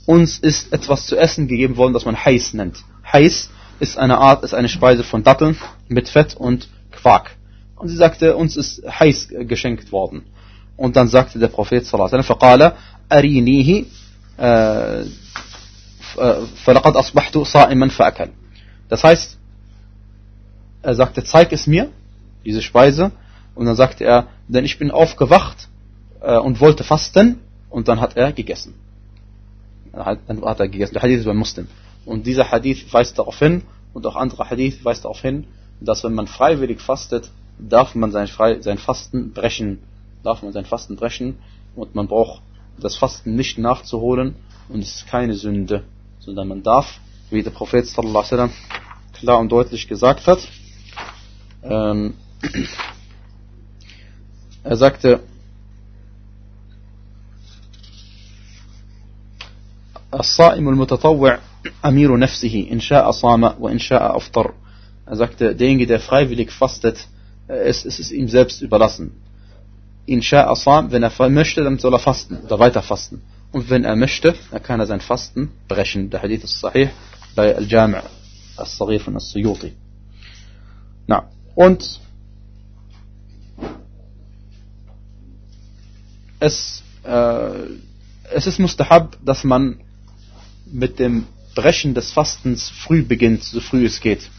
uns 0.05 0.39
ist 0.39 0.73
etwas 0.73 1.07
zu 1.07 1.17
essen 1.17 1.47
gegeben 1.47 1.77
worden, 1.77 1.93
das 1.93 2.05
man 2.05 2.15
Heiß 2.23 2.53
nennt. 2.53 2.77
Heiß 3.11 3.49
ist 3.79 3.97
eine 3.97 4.17
Art, 4.17 4.43
ist 4.43 4.53
eine 4.53 4.69
Speise 4.69 5.03
von 5.03 5.23
Datteln 5.23 5.57
mit 5.87 6.09
Fett 6.09 6.35
und 6.35 6.69
Quark. 6.91 7.31
Und 7.82 7.88
sie 7.88 7.96
sagte, 7.96 8.36
uns 8.36 8.56
ist 8.56 8.84
heiß 8.88 9.28
geschenkt 9.40 9.90
worden. 9.90 10.22
Und 10.76 10.94
dann 10.94 11.08
sagte 11.08 11.40
der 11.40 11.48
Prophet 11.48 11.84
sallallahu 11.84 12.14
alaihi 12.14 12.28
wasallam, 12.28 12.72
arinihi 13.08 13.86
äh, 14.38 15.00
äh, 15.00 15.06
falaqad 16.64 16.94
asbahtu 16.96 17.40
sa'iman 17.42 17.90
fa'akal. 17.90 18.28
Das 18.88 19.02
heißt, 19.02 19.36
er 20.82 20.94
sagte, 20.94 21.24
zeig 21.24 21.52
es 21.52 21.66
mir, 21.66 21.90
diese 22.44 22.62
Speise. 22.62 23.10
Und 23.56 23.66
dann 23.66 23.74
sagte 23.74 24.04
er, 24.04 24.28
denn 24.46 24.64
ich 24.64 24.78
bin 24.78 24.92
aufgewacht 24.92 25.68
äh, 26.20 26.38
und 26.38 26.60
wollte 26.60 26.84
fasten. 26.84 27.40
Und 27.68 27.88
dann 27.88 28.00
hat 28.00 28.16
er 28.16 28.32
gegessen. 28.32 28.74
Dann 29.90 30.04
hat 30.44 30.60
er 30.60 30.68
gegessen. 30.68 30.94
Der 30.94 31.02
Hadith 31.02 31.18
ist 31.18 31.26
bei 31.26 31.34
Muslim. 31.34 31.66
Und 32.06 32.28
dieser 32.28 32.48
Hadith 32.52 32.92
weist 32.92 33.18
darauf 33.18 33.40
hin, 33.40 33.62
und 33.92 34.06
auch 34.06 34.14
andere 34.14 34.48
Hadith 34.48 34.84
weist 34.84 35.04
darauf 35.04 35.20
hin, 35.20 35.48
dass 35.80 36.04
wenn 36.04 36.14
man 36.14 36.28
freiwillig 36.28 36.80
fastet, 36.80 37.28
darf 37.57 37.95
man 37.95 38.11
sein, 38.11 38.27
Frei, 38.27 38.61
sein 38.61 38.77
Fasten 38.77 39.33
brechen. 39.33 39.79
Darf 40.23 40.43
man 40.43 40.53
sein 40.53 40.65
Fasten 40.65 40.95
brechen 40.95 41.37
und 41.75 41.95
man 41.95 42.07
braucht 42.07 42.41
das 42.79 42.95
Fasten 42.95 43.35
nicht 43.35 43.57
nachzuholen 43.57 44.35
und 44.69 44.81
es 44.81 44.95
ist 44.95 45.07
keine 45.07 45.33
Sünde, 45.33 45.83
sondern 46.19 46.47
man 46.47 46.63
darf, 46.63 46.99
wie 47.29 47.43
der 47.43 47.51
Prophet 47.51 47.85
sallallahu 47.87 48.17
alaihi 48.17 48.31
wasallam 48.31 48.51
klar 49.13 49.39
und 49.39 49.51
deutlich 49.51 49.87
gesagt 49.87 50.27
hat, 50.27 50.39
ähm, 51.63 52.13
er 54.63 54.75
sagte, 54.75 55.19
الصائم 60.13 60.69
المتطوع 60.69 61.39
أمير 61.85 62.17
نفسه 62.17 62.67
إن 62.71 62.79
شاء 62.79 63.11
صام 63.11 63.43
وإن 63.59 63.79
شاء 63.79 64.17
أفطر 64.17 64.53
Er 65.09 65.15
sagte, 65.15 65.55
derjenige, 65.55 65.87
der 65.87 66.01
freiwillig 66.01 66.51
fastet, 66.51 67.07
es, 67.52 67.84
es 67.84 67.98
ist 67.98 68.10
ihm 68.10 68.28
selbst 68.28 68.62
überlassen. 68.62 69.12
Insha 70.06 70.52
wenn 70.90 71.02
er 71.02 71.30
möchte, 71.30 71.62
dann 71.62 71.78
soll 71.78 71.94
er 71.94 71.98
fasten 71.98 72.38
oder 72.38 72.58
weiter 72.58 72.82
fasten. 72.82 73.22
Und 73.52 73.68
wenn 73.70 73.84
er 73.84 73.96
möchte, 73.96 74.34
dann 74.50 74.62
kann 74.62 74.80
er 74.80 74.86
sein 74.86 75.00
Fasten 75.00 75.52
brechen. 75.68 76.10
Der 76.10 76.22
Hadith 76.22 76.44
ist 76.44 76.58
sahih 76.60 76.88
bei 77.34 77.54
Al-Jami' 77.54 78.00
al-Saghir 78.56 79.00
von 79.00 79.14
Al-Suyuti. 79.14 79.72
Na, 81.06 81.28
und 81.54 82.00
es, 86.40 86.82
äh, 87.04 87.50
es 88.34 88.46
ist 88.46 88.58
mustahab, 88.58 89.18
dass 89.24 89.44
man 89.44 89.80
mit 90.66 90.98
dem 90.98 91.26
Brechen 91.54 91.94
des 91.94 92.12
Fastens 92.12 92.70
früh 92.70 93.02
beginnt, 93.02 93.44
so 93.44 93.60
früh 93.60 93.84
es 93.84 94.00
geht. 94.00 94.30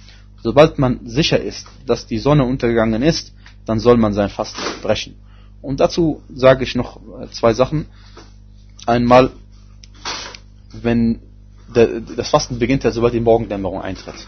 Sobald 0.43 0.77
man 0.77 1.00
sicher 1.05 1.39
ist, 1.39 1.67
dass 1.85 2.05
die 2.05 2.19
Sonne 2.19 2.43
untergegangen 2.43 3.01
ist, 3.01 3.33
dann 3.65 3.79
soll 3.79 3.95
man 3.95 4.13
sein 4.13 4.29
Fasten 4.29 4.62
brechen. 4.81 5.15
Und 5.62 5.79
dazu 5.79 6.21
sage 6.33 6.65
ich 6.65 6.75
noch 6.75 7.00
zwei 7.31 7.53
Sachen. 7.53 7.85
Einmal, 8.85 9.31
wenn 10.73 11.21
der, 11.73 12.01
das 12.01 12.29
Fasten 12.29 12.59
beginnt 12.59 12.83
ja, 12.83 12.91
sobald 12.91 13.13
die 13.13 13.21
Morgendämmerung 13.21 13.81
eintritt. 13.81 14.27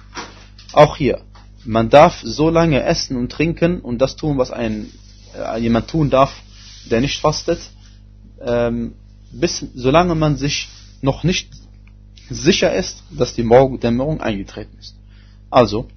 Auch 0.72 0.95
hier, 0.95 1.19
man 1.65 1.89
darf 1.89 2.22
so 2.24 2.50
lange 2.50 2.81
essen 2.84 3.17
und 3.17 3.29
trinken 3.29 3.81
und 3.81 4.00
das 4.00 4.15
tun, 4.15 4.38
was 4.38 4.51
ein, 4.51 4.89
äh, 5.38 5.60
jemand 5.60 5.89
tun 5.89 6.10
darf, 6.10 6.34
der 6.89 7.01
nicht 7.01 7.19
fastet, 7.19 7.60
ähm, 8.39 8.93
bis 9.31 9.65
solange 9.75 10.15
man 10.15 10.38
sich 10.38 10.69
noch 11.01 11.25
nicht 11.25 11.50
sicher 12.29 12.74
ist, 12.74 13.03
dass 13.12 13.36
die 13.36 13.43
Morgendämmerung 13.43 14.22
eingetreten 14.22 14.77
ist. 14.79 14.95
Also, 15.50 15.88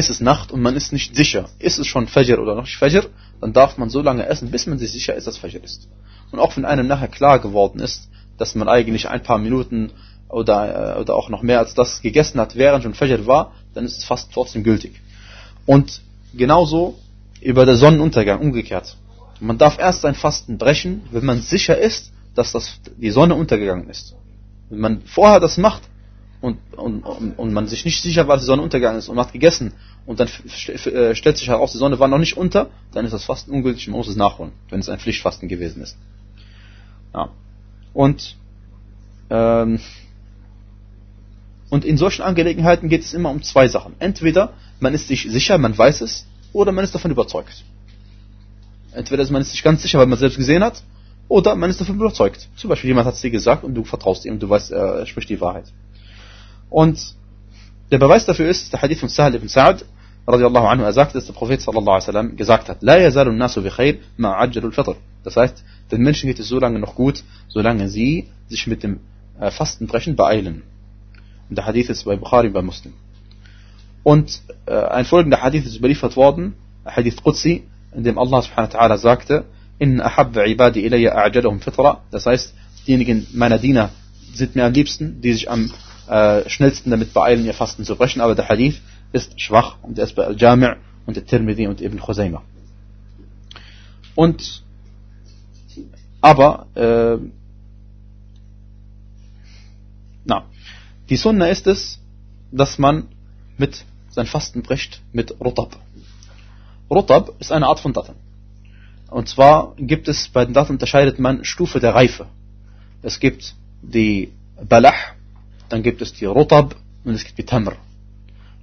ist 0.00 0.10
es 0.10 0.20
Nacht 0.20 0.50
und 0.52 0.60
man 0.60 0.76
ist 0.76 0.92
nicht 0.92 1.14
sicher, 1.14 1.48
ist 1.58 1.78
es 1.78 1.86
schon 1.86 2.08
Fajr 2.08 2.40
oder 2.40 2.54
noch 2.54 2.64
nicht 2.64 2.76
Fajr, 2.76 3.04
dann 3.40 3.52
darf 3.52 3.78
man 3.78 3.88
so 3.88 4.02
lange 4.02 4.26
essen, 4.26 4.50
bis 4.50 4.66
man 4.66 4.78
sich 4.78 4.90
sicher 4.92 5.14
ist, 5.14 5.26
dass 5.26 5.38
Fajr 5.38 5.62
ist. 5.62 5.88
Und 6.32 6.38
auch 6.40 6.56
wenn 6.56 6.64
einem 6.64 6.86
nachher 6.86 7.08
klar 7.08 7.38
geworden 7.38 7.80
ist, 7.80 8.08
dass 8.38 8.54
man 8.54 8.68
eigentlich 8.68 9.08
ein 9.08 9.22
paar 9.22 9.38
Minuten 9.38 9.92
oder, 10.28 10.96
äh, 10.96 11.00
oder 11.00 11.14
auch 11.14 11.28
noch 11.28 11.42
mehr 11.42 11.58
als 11.58 11.74
das 11.74 12.02
gegessen 12.02 12.40
hat, 12.40 12.56
während 12.56 12.82
schon 12.82 12.94
Fajr 12.94 13.26
war, 13.26 13.52
dann 13.74 13.84
ist 13.84 13.98
es 13.98 14.04
fast 14.04 14.32
trotzdem 14.32 14.64
gültig. 14.64 15.00
Und 15.66 16.00
genauso 16.34 16.98
über 17.40 17.66
den 17.66 17.76
Sonnenuntergang, 17.76 18.40
umgekehrt. 18.40 18.96
Man 19.40 19.58
darf 19.58 19.78
erst 19.78 20.02
sein 20.02 20.14
Fasten 20.14 20.58
brechen, 20.58 21.02
wenn 21.10 21.24
man 21.24 21.40
sicher 21.40 21.78
ist, 21.78 22.12
dass 22.34 22.52
das, 22.52 22.80
die 22.96 23.10
Sonne 23.10 23.34
untergegangen 23.34 23.88
ist. 23.88 24.14
Wenn 24.68 24.80
man 24.80 25.02
vorher 25.02 25.40
das 25.40 25.56
macht 25.56 25.82
und, 26.40 26.58
und, 26.76 27.02
und 27.02 27.52
man 27.52 27.66
sich 27.66 27.84
nicht 27.84 28.02
sicher 28.02 28.26
war, 28.26 28.36
dass 28.36 28.44
die 28.44 28.46
Sonne 28.46 28.62
untergegangen 28.62 28.98
ist 28.98 29.08
und 29.08 29.16
man 29.16 29.26
hat 29.26 29.32
gegessen 29.32 29.74
und 30.06 30.20
dann 30.20 30.28
äh, 30.28 31.14
stellt 31.14 31.36
sich 31.36 31.48
heraus, 31.48 31.72
die 31.72 31.78
Sonne 31.78 31.98
war 31.98 32.08
noch 32.08 32.18
nicht 32.18 32.36
unter, 32.36 32.70
dann 32.92 33.04
ist 33.04 33.12
das 33.12 33.24
Fasten 33.24 33.50
ungültig, 33.50 33.88
man 33.88 33.98
muss 33.98 34.08
es 34.08 34.16
nachholen, 34.16 34.52
wenn 34.70 34.80
es 34.80 34.88
ein 34.88 34.98
Pflichtfasten 34.98 35.48
gewesen 35.48 35.82
ist. 35.82 35.96
Ja. 37.14 37.30
Und 37.92 38.36
ähm, 39.28 39.80
und 41.68 41.84
in 41.84 41.96
solchen 41.96 42.22
Angelegenheiten 42.22 42.88
geht 42.88 43.02
es 43.02 43.14
immer 43.14 43.30
um 43.30 43.42
zwei 43.42 43.68
Sachen. 43.68 43.94
Entweder 44.00 44.54
man 44.80 44.92
ist 44.92 45.06
sich 45.06 45.30
sicher, 45.30 45.56
man 45.56 45.76
weiß 45.76 46.00
es, 46.00 46.26
oder 46.52 46.72
man 46.72 46.84
ist 46.84 46.94
davon 46.94 47.12
überzeugt. 47.12 47.64
Entweder 48.92 49.22
ist 49.22 49.30
man 49.30 49.44
sich 49.44 49.62
ganz 49.62 49.82
sicher, 49.82 49.98
weil 49.98 50.06
man 50.06 50.14
es 50.14 50.20
selbst 50.20 50.36
gesehen 50.36 50.64
hat, 50.64 50.82
oder 51.28 51.54
man 51.54 51.70
ist 51.70 51.80
davon 51.80 51.94
überzeugt. 51.94 52.48
Zum 52.56 52.70
Beispiel 52.70 52.88
jemand 52.88 53.06
hat 53.06 53.14
es 53.14 53.20
dir 53.20 53.30
gesagt 53.30 53.62
und 53.62 53.74
du 53.74 53.84
vertraust 53.84 54.24
ihm, 54.24 54.40
du 54.40 54.48
weißt, 54.48 54.72
er 54.72 55.06
spricht 55.06 55.28
die 55.28 55.40
Wahrheit. 55.40 55.66
Und 56.70 57.14
der 57.90 57.98
Beweis 57.98 58.24
dafür 58.24 58.48
ist 58.48 58.72
der 58.72 58.80
Hadith 58.80 59.00
von 59.00 59.08
Sahal 59.08 59.34
ibn 59.34 59.48
Sa'ad, 59.48 59.84
radiallahu 60.26 60.66
anhu, 60.66 60.84
er 60.84 60.92
sagt, 60.92 61.14
dass 61.14 61.26
der 61.26 61.32
Prophet 61.32 61.60
sallallahu 61.60 61.90
alaihi 61.90 62.06
wasallam 62.06 62.36
gesagt 62.36 62.68
hat, 62.68 62.82
La 62.82 62.96
yazalu 62.98 63.32
nasu 63.32 63.62
bi 63.62 63.70
khair 63.70 63.98
ma 64.16 64.38
ajjalul 64.38 64.72
fitr. 64.72 64.94
Das 65.24 65.36
heißt, 65.36 65.64
den 65.90 66.02
Menschen 66.02 66.28
geht 66.28 66.38
es 66.38 66.48
so 66.48 66.58
lange 66.58 66.78
noch 66.78 66.94
gut, 66.94 67.24
solange 67.48 67.88
sie 67.88 68.28
sich 68.48 68.66
mit 68.66 68.82
dem 68.82 69.00
äh, 69.40 69.50
Fastenbrechen 69.50 70.14
beeilen. 70.16 70.62
Und 71.48 71.56
der 71.58 71.66
Hadith 71.66 71.90
ist 71.90 72.04
bei 72.04 72.16
Bukhari 72.16 72.48
bei 72.48 72.62
Muslim. 72.62 72.94
Und 74.04 74.40
äh, 74.66 74.72
ein 74.72 75.04
folgender 75.04 75.42
Hadith 75.42 75.66
ist 75.66 75.76
überliefert 75.76 76.16
worden, 76.16 76.54
Hadith 76.84 77.22
Qudsi, 77.22 77.64
in 77.94 78.04
dem 78.04 78.18
Allah 78.18 78.42
subhanahu 78.42 78.72
wa 78.72 78.96
sagte, 78.96 79.44
in 79.78 80.00
ibadi 80.00 80.88
das 82.10 82.26
heißt, 82.26 82.54
diejenigen 82.86 83.26
meiner 83.32 83.58
Diener 83.58 83.90
sind 84.34 84.54
mir 84.54 84.64
am 84.64 84.72
liebsten, 84.72 85.20
die 85.20 85.32
sich 85.32 85.50
am 85.50 85.70
äh, 86.10 86.48
schnellsten 86.48 86.90
damit 86.90 87.12
beeilen, 87.12 87.44
ihr 87.44 87.54
Fasten 87.54 87.84
zu 87.84 87.96
brechen, 87.96 88.20
aber 88.20 88.34
der 88.34 88.48
Hadith 88.48 88.80
ist 89.12 89.40
schwach 89.40 89.76
und 89.82 89.98
er 89.98 90.04
ist 90.04 90.16
bei 90.16 90.24
Al-Jami' 90.24 90.74
und 91.06 91.16
der 91.16 91.24
Tirmidhi 91.24 91.66
und 91.66 91.80
Ibn 91.80 92.00
Khuzaymah. 92.00 92.42
Und 94.14 94.64
aber 96.20 96.66
äh, 96.74 97.16
na, 100.24 100.44
Die 101.08 101.16
Sunna 101.16 101.46
ist 101.46 101.66
es, 101.66 101.98
dass 102.52 102.78
man 102.78 103.08
mit 103.56 103.84
sein 104.10 104.26
Fasten 104.26 104.62
bricht 104.62 105.00
mit 105.12 105.40
Rutab. 105.40 105.76
Rutab 106.90 107.40
ist 107.40 107.52
eine 107.52 107.66
Art 107.68 107.80
von 107.80 107.92
Datteln. 107.92 108.18
Und 109.08 109.28
zwar 109.28 109.74
gibt 109.76 110.08
es 110.08 110.28
bei 110.28 110.44
den 110.44 110.54
Datteln 110.54 110.76
unterscheidet 110.76 111.18
man 111.18 111.44
Stufe 111.44 111.80
der 111.80 111.94
Reife. 111.94 112.26
Es 113.02 113.18
gibt 113.18 113.54
die 113.82 114.32
Balach, 114.68 115.14
dann 115.69 115.83
gibt 115.83 116.01
es 116.01 116.13
die 116.13 116.25
Rutab 116.25 116.75
und 117.03 117.13
es 117.13 117.23
gibt 117.23 117.37
die 117.37 117.45
Tamr. 117.45 117.73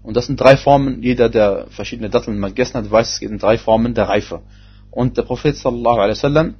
Und 0.02 0.16
das 0.16 0.26
sind 0.26 0.40
drei 0.40 0.56
Formen, 0.56 1.02
jeder, 1.02 1.28
der 1.28 1.66
verschiedene 1.70 2.10
Datteln 2.10 2.38
mal 2.38 2.48
gegessen 2.48 2.74
hat, 2.74 2.90
weiß, 2.90 3.14
es 3.14 3.20
gibt 3.20 3.42
drei 3.42 3.56
Formen 3.56 3.94
der 3.94 4.08
Reife. 4.08 4.42
Und 4.90 5.16
der 5.16 5.22
Prophet 5.22 5.56
sallallahu 5.56 5.98
alaihi 5.98 6.16
wasallam 6.18 6.54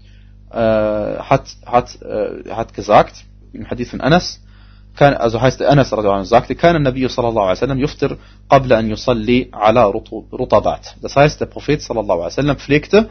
äh, 0.50 0.54
hat, 0.54 1.49
hat, 1.66 2.00
äh, 2.02 2.50
hat 2.50 2.73
gesagt, 2.75 3.25
im 3.52 3.68
Hadith 3.68 3.90
von 3.90 4.00
Anas, 4.00 4.40
كان 4.97 5.14
also 5.14 5.40
heißt 5.40 5.62
Anas 5.62 5.92
radiallahu 5.92 6.25
sagte 6.25 6.54
كان 6.54 6.76
النبي 6.76 7.09
صلى 7.09 7.28
الله 7.28 7.42
عليه 7.42 7.59
وسلم 7.59 7.80
يفطر 7.80 8.18
قبل 8.49 8.73
أن 8.73 8.90
يصلي 8.90 9.50
على 9.54 9.92
رطبات 10.32 10.87
das 11.00 11.16
heißt 11.16 11.40
der 11.40 11.47
Prophet 11.47 11.80
صلى 11.80 12.00
الله 12.00 12.14
عليه 12.14 12.32
وسلم 12.32 12.56
pflegte 12.56 13.09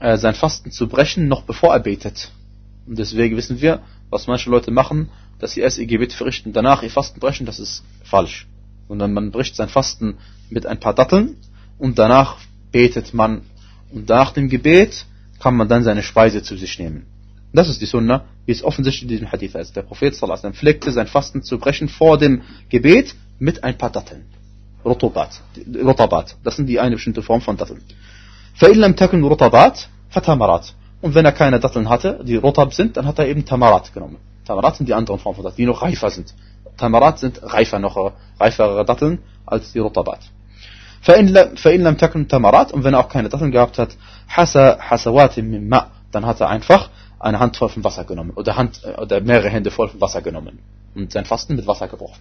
äh, 0.00 0.16
sein 0.16 0.34
Fasten 0.34 0.72
zu 0.72 0.88
brechen 0.88 1.28
noch 1.28 1.42
bevor 1.42 1.72
er 1.72 1.80
betet 1.80 2.32
und 2.88 2.98
deswegen 2.98 3.36
wissen 3.36 3.60
wir 3.60 3.82
was 4.10 4.26
manche 4.26 4.50
Leute 4.50 4.70
machen 4.70 5.08
dass 5.38 5.52
sie 5.52 5.60
erst 5.60 5.78
ihr 5.78 5.86
Gebet 5.86 6.12
verrichten 6.12 6.52
danach 6.52 6.82
ihr 6.82 6.90
Fasten 6.90 7.20
brechen 7.20 7.46
das 7.46 7.58
ist 7.58 7.82
falsch 8.02 8.46
sondern 8.88 9.12
man 9.12 9.30
bricht 9.30 9.56
sein 9.56 9.68
Fasten 9.68 10.18
mit 10.50 10.66
ein 10.66 10.80
paar 10.80 10.94
Datteln 10.94 11.36
und 11.78 11.98
danach 11.98 12.36
betet 12.72 13.14
man 13.14 13.42
und 13.92 14.08
nach 14.08 14.32
dem 14.32 14.48
Gebet 14.48 15.06
kann 15.40 15.56
man 15.56 15.68
dann 15.68 15.84
seine 15.84 16.02
Speise 16.02 16.42
zu 16.42 16.56
sich 16.56 16.78
nehmen 16.78 17.06
das 17.54 17.68
ist 17.68 17.80
die 17.80 17.86
Sunna, 17.86 18.24
wie 18.46 18.52
es 18.52 18.64
offensichtlich 18.64 19.02
in 19.02 19.08
diesem 19.08 19.30
Hadith 19.30 19.54
ist. 19.54 19.76
Der 19.76 19.82
Prophet 19.82 20.14
sallallahu 20.14 20.52
pflegte 20.52 20.90
sein 20.90 21.06
Fasten 21.06 21.42
zu 21.44 21.58
brechen 21.58 21.88
vor 21.88 22.18
dem 22.18 22.42
Gebet 22.68 23.14
mit 23.38 23.62
ein 23.62 23.78
paar 23.78 23.90
Datteln. 23.90 24.26
Rotobat. 24.84 25.40
Rotabat. 25.82 26.36
Das 26.42 26.56
sind 26.56 26.66
die 26.66 26.80
eine 26.80 26.96
bestimmte 26.96 27.22
Form 27.22 27.40
von 27.40 27.56
Datteln. 27.56 27.80
فَإِلَّمْ 28.60 28.96
تَكُنْ 28.96 29.22
رُطَبَاتٍ 29.24 29.88
فَتَمَرَاتٍ 30.10 30.74
Und 31.00 31.14
wenn 31.14 31.24
er 31.24 31.32
keine 31.32 31.60
Datteln 31.60 31.88
hatte, 31.88 32.20
die 32.24 32.36
Rotab 32.36 32.72
sind, 32.72 32.96
dann 32.96 33.06
hat 33.06 33.18
er 33.18 33.28
eben 33.28 33.44
Tamarat 33.44 33.92
genommen. 33.92 34.16
Tamarat 34.46 34.76
sind 34.76 34.88
die 34.88 34.94
anderen 34.94 35.20
Formen 35.20 35.36
von 35.36 35.44
Datteln, 35.44 35.56
die 35.58 35.66
noch 35.66 35.82
reifer 35.82 36.10
sind. 36.10 36.34
Tamarat 36.76 37.18
sind 37.18 37.40
reifer, 37.42 37.78
noch 37.78 38.12
reifere 38.40 38.84
Datteln 38.84 39.18
als 39.46 39.72
die 39.72 39.78
Rotabat. 39.78 40.20
فَإِن 41.02 41.82
لَمْ 41.82 41.96
تَكُنْ 41.96 42.28
Tamarat 42.28 42.72
Und 42.72 42.84
wenn 42.84 42.94
er 42.94 43.00
auch 43.00 43.08
keine 43.08 43.28
Datteln 43.28 43.50
gehabt 43.50 43.78
hat, 43.78 43.96
حَسَ 44.28 44.56
حَسَوَاتٍ 44.56 45.36
مِّن 45.42 45.68
مَاءٍ 45.68 45.86
Dann 46.10 46.24
hat 46.24 46.40
er 46.40 46.48
einfach 46.48 46.88
eine 47.18 47.38
Hand 47.38 47.56
voll 47.56 47.68
von 47.68 47.84
Wasser 47.84 48.04
genommen 48.04 48.30
oder, 48.30 48.56
Hand, 48.56 48.80
äh, 48.84 49.00
oder 49.00 49.20
mehrere 49.20 49.50
Hände 49.50 49.70
voll 49.70 49.88
von 49.88 50.00
Wasser 50.00 50.22
genommen 50.22 50.60
und 50.94 51.12
sein 51.12 51.24
Fasten 51.24 51.56
mit 51.56 51.66
Wasser 51.66 51.88
gebrochen. 51.88 52.20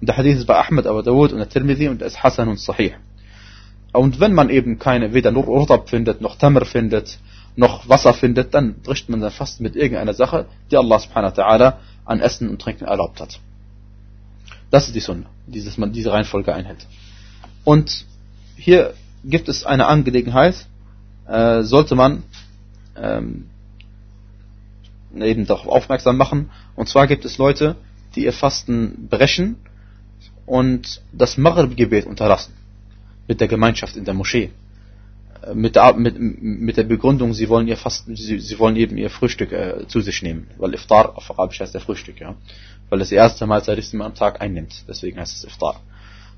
Und 0.00 0.08
der 0.08 0.16
Hadith 0.16 0.38
ist 0.38 0.46
bei 0.46 0.58
Ahmed, 0.58 0.86
Abu 0.86 1.02
Dawud 1.02 1.32
und 1.32 1.38
der 1.38 1.48
Tirmidhi 1.48 1.88
und 1.88 2.02
er 2.02 2.08
ist 2.08 2.22
Hassan 2.22 2.48
und 2.48 2.58
Sahih. 2.58 2.94
Und 3.92 4.20
wenn 4.20 4.32
man 4.32 4.48
eben 4.50 4.78
keine, 4.78 5.12
weder 5.12 5.30
nur 5.30 5.46
Urtab 5.48 5.88
findet, 5.90 6.20
noch 6.20 6.36
Tamr 6.36 6.64
findet, 6.64 7.18
noch 7.57 7.89
Wasser 7.89 8.13
findet, 8.13 8.53
dann 8.53 8.75
bricht 8.81 9.09
man 9.09 9.19
sein 9.19 9.31
Fasten 9.31 9.63
mit 9.63 9.75
irgendeiner 9.75 10.13
Sache, 10.13 10.45
die 10.71 10.77
Allah 10.77 10.99
subhanahu 10.99 11.35
wa 11.35 11.43
ta'ala 11.43 11.73
an 12.05 12.19
Essen 12.21 12.49
und 12.49 12.61
Trinken 12.61 12.85
erlaubt 12.85 13.19
hat. 13.19 13.39
Das 14.69 14.87
ist 14.87 14.95
die 14.95 14.99
Sunna, 14.99 15.25
dass 15.47 15.77
man 15.77 15.91
diese 15.91 16.11
Reihenfolge 16.11 16.53
einhält. 16.53 16.85
Und 17.63 18.05
hier 18.55 18.93
gibt 19.23 19.49
es 19.49 19.65
eine 19.65 19.87
Angelegenheit, 19.87 20.67
äh, 21.27 21.63
sollte 21.63 21.95
man 21.95 22.23
ähm, 22.95 23.49
eben 25.15 25.45
darauf 25.47 25.67
aufmerksam 25.67 26.15
machen. 26.15 26.51
Und 26.75 26.87
zwar 26.87 27.07
gibt 27.07 27.25
es 27.25 27.39
Leute, 27.39 27.75
die 28.15 28.25
ihr 28.25 28.33
Fasten 28.33 29.07
brechen 29.09 29.57
und 30.45 31.01
das 31.11 31.37
Maghrib-Gebet 31.37 32.05
unterlassen. 32.05 32.53
Mit 33.27 33.41
der 33.41 33.47
Gemeinschaft 33.47 33.95
in 33.95 34.05
der 34.05 34.13
Moschee. 34.13 34.51
Äh, 35.43 35.55
mit 35.55 35.75
der, 35.75 35.93
mit, 35.93 36.19
mit 36.19 36.77
der 36.77 36.83
Begründung, 36.83 37.33
sie 37.33 37.49
wollen 37.49 37.67
ihr 37.67 37.77
Fasten, 37.77 38.15
sie, 38.15 38.39
sie 38.39 38.59
wollen 38.59 38.75
eben 38.75 38.97
ihr 38.97 39.09
Frühstück 39.09 39.51
äh, 39.51 39.87
zu 39.87 40.01
sich 40.01 40.21
nehmen. 40.21 40.47
Weil 40.57 40.73
Iftar 40.73 41.17
auf 41.17 41.29
Arabisch 41.31 41.59
heißt 41.59 41.73
der 41.73 41.81
Frühstück, 41.81 42.19
ja. 42.19 42.35
Weil 42.89 43.01
es 43.01 43.09
die 43.09 43.15
erste 43.15 43.45
Mahlzeit 43.45 43.77
ist, 43.77 43.91
die 43.91 43.97
man 43.97 44.07
am 44.07 44.15
Tag 44.15 44.41
einnimmt. 44.41 44.85
Deswegen 44.87 45.19
heißt 45.19 45.37
es 45.37 45.43
Iftar. 45.43 45.81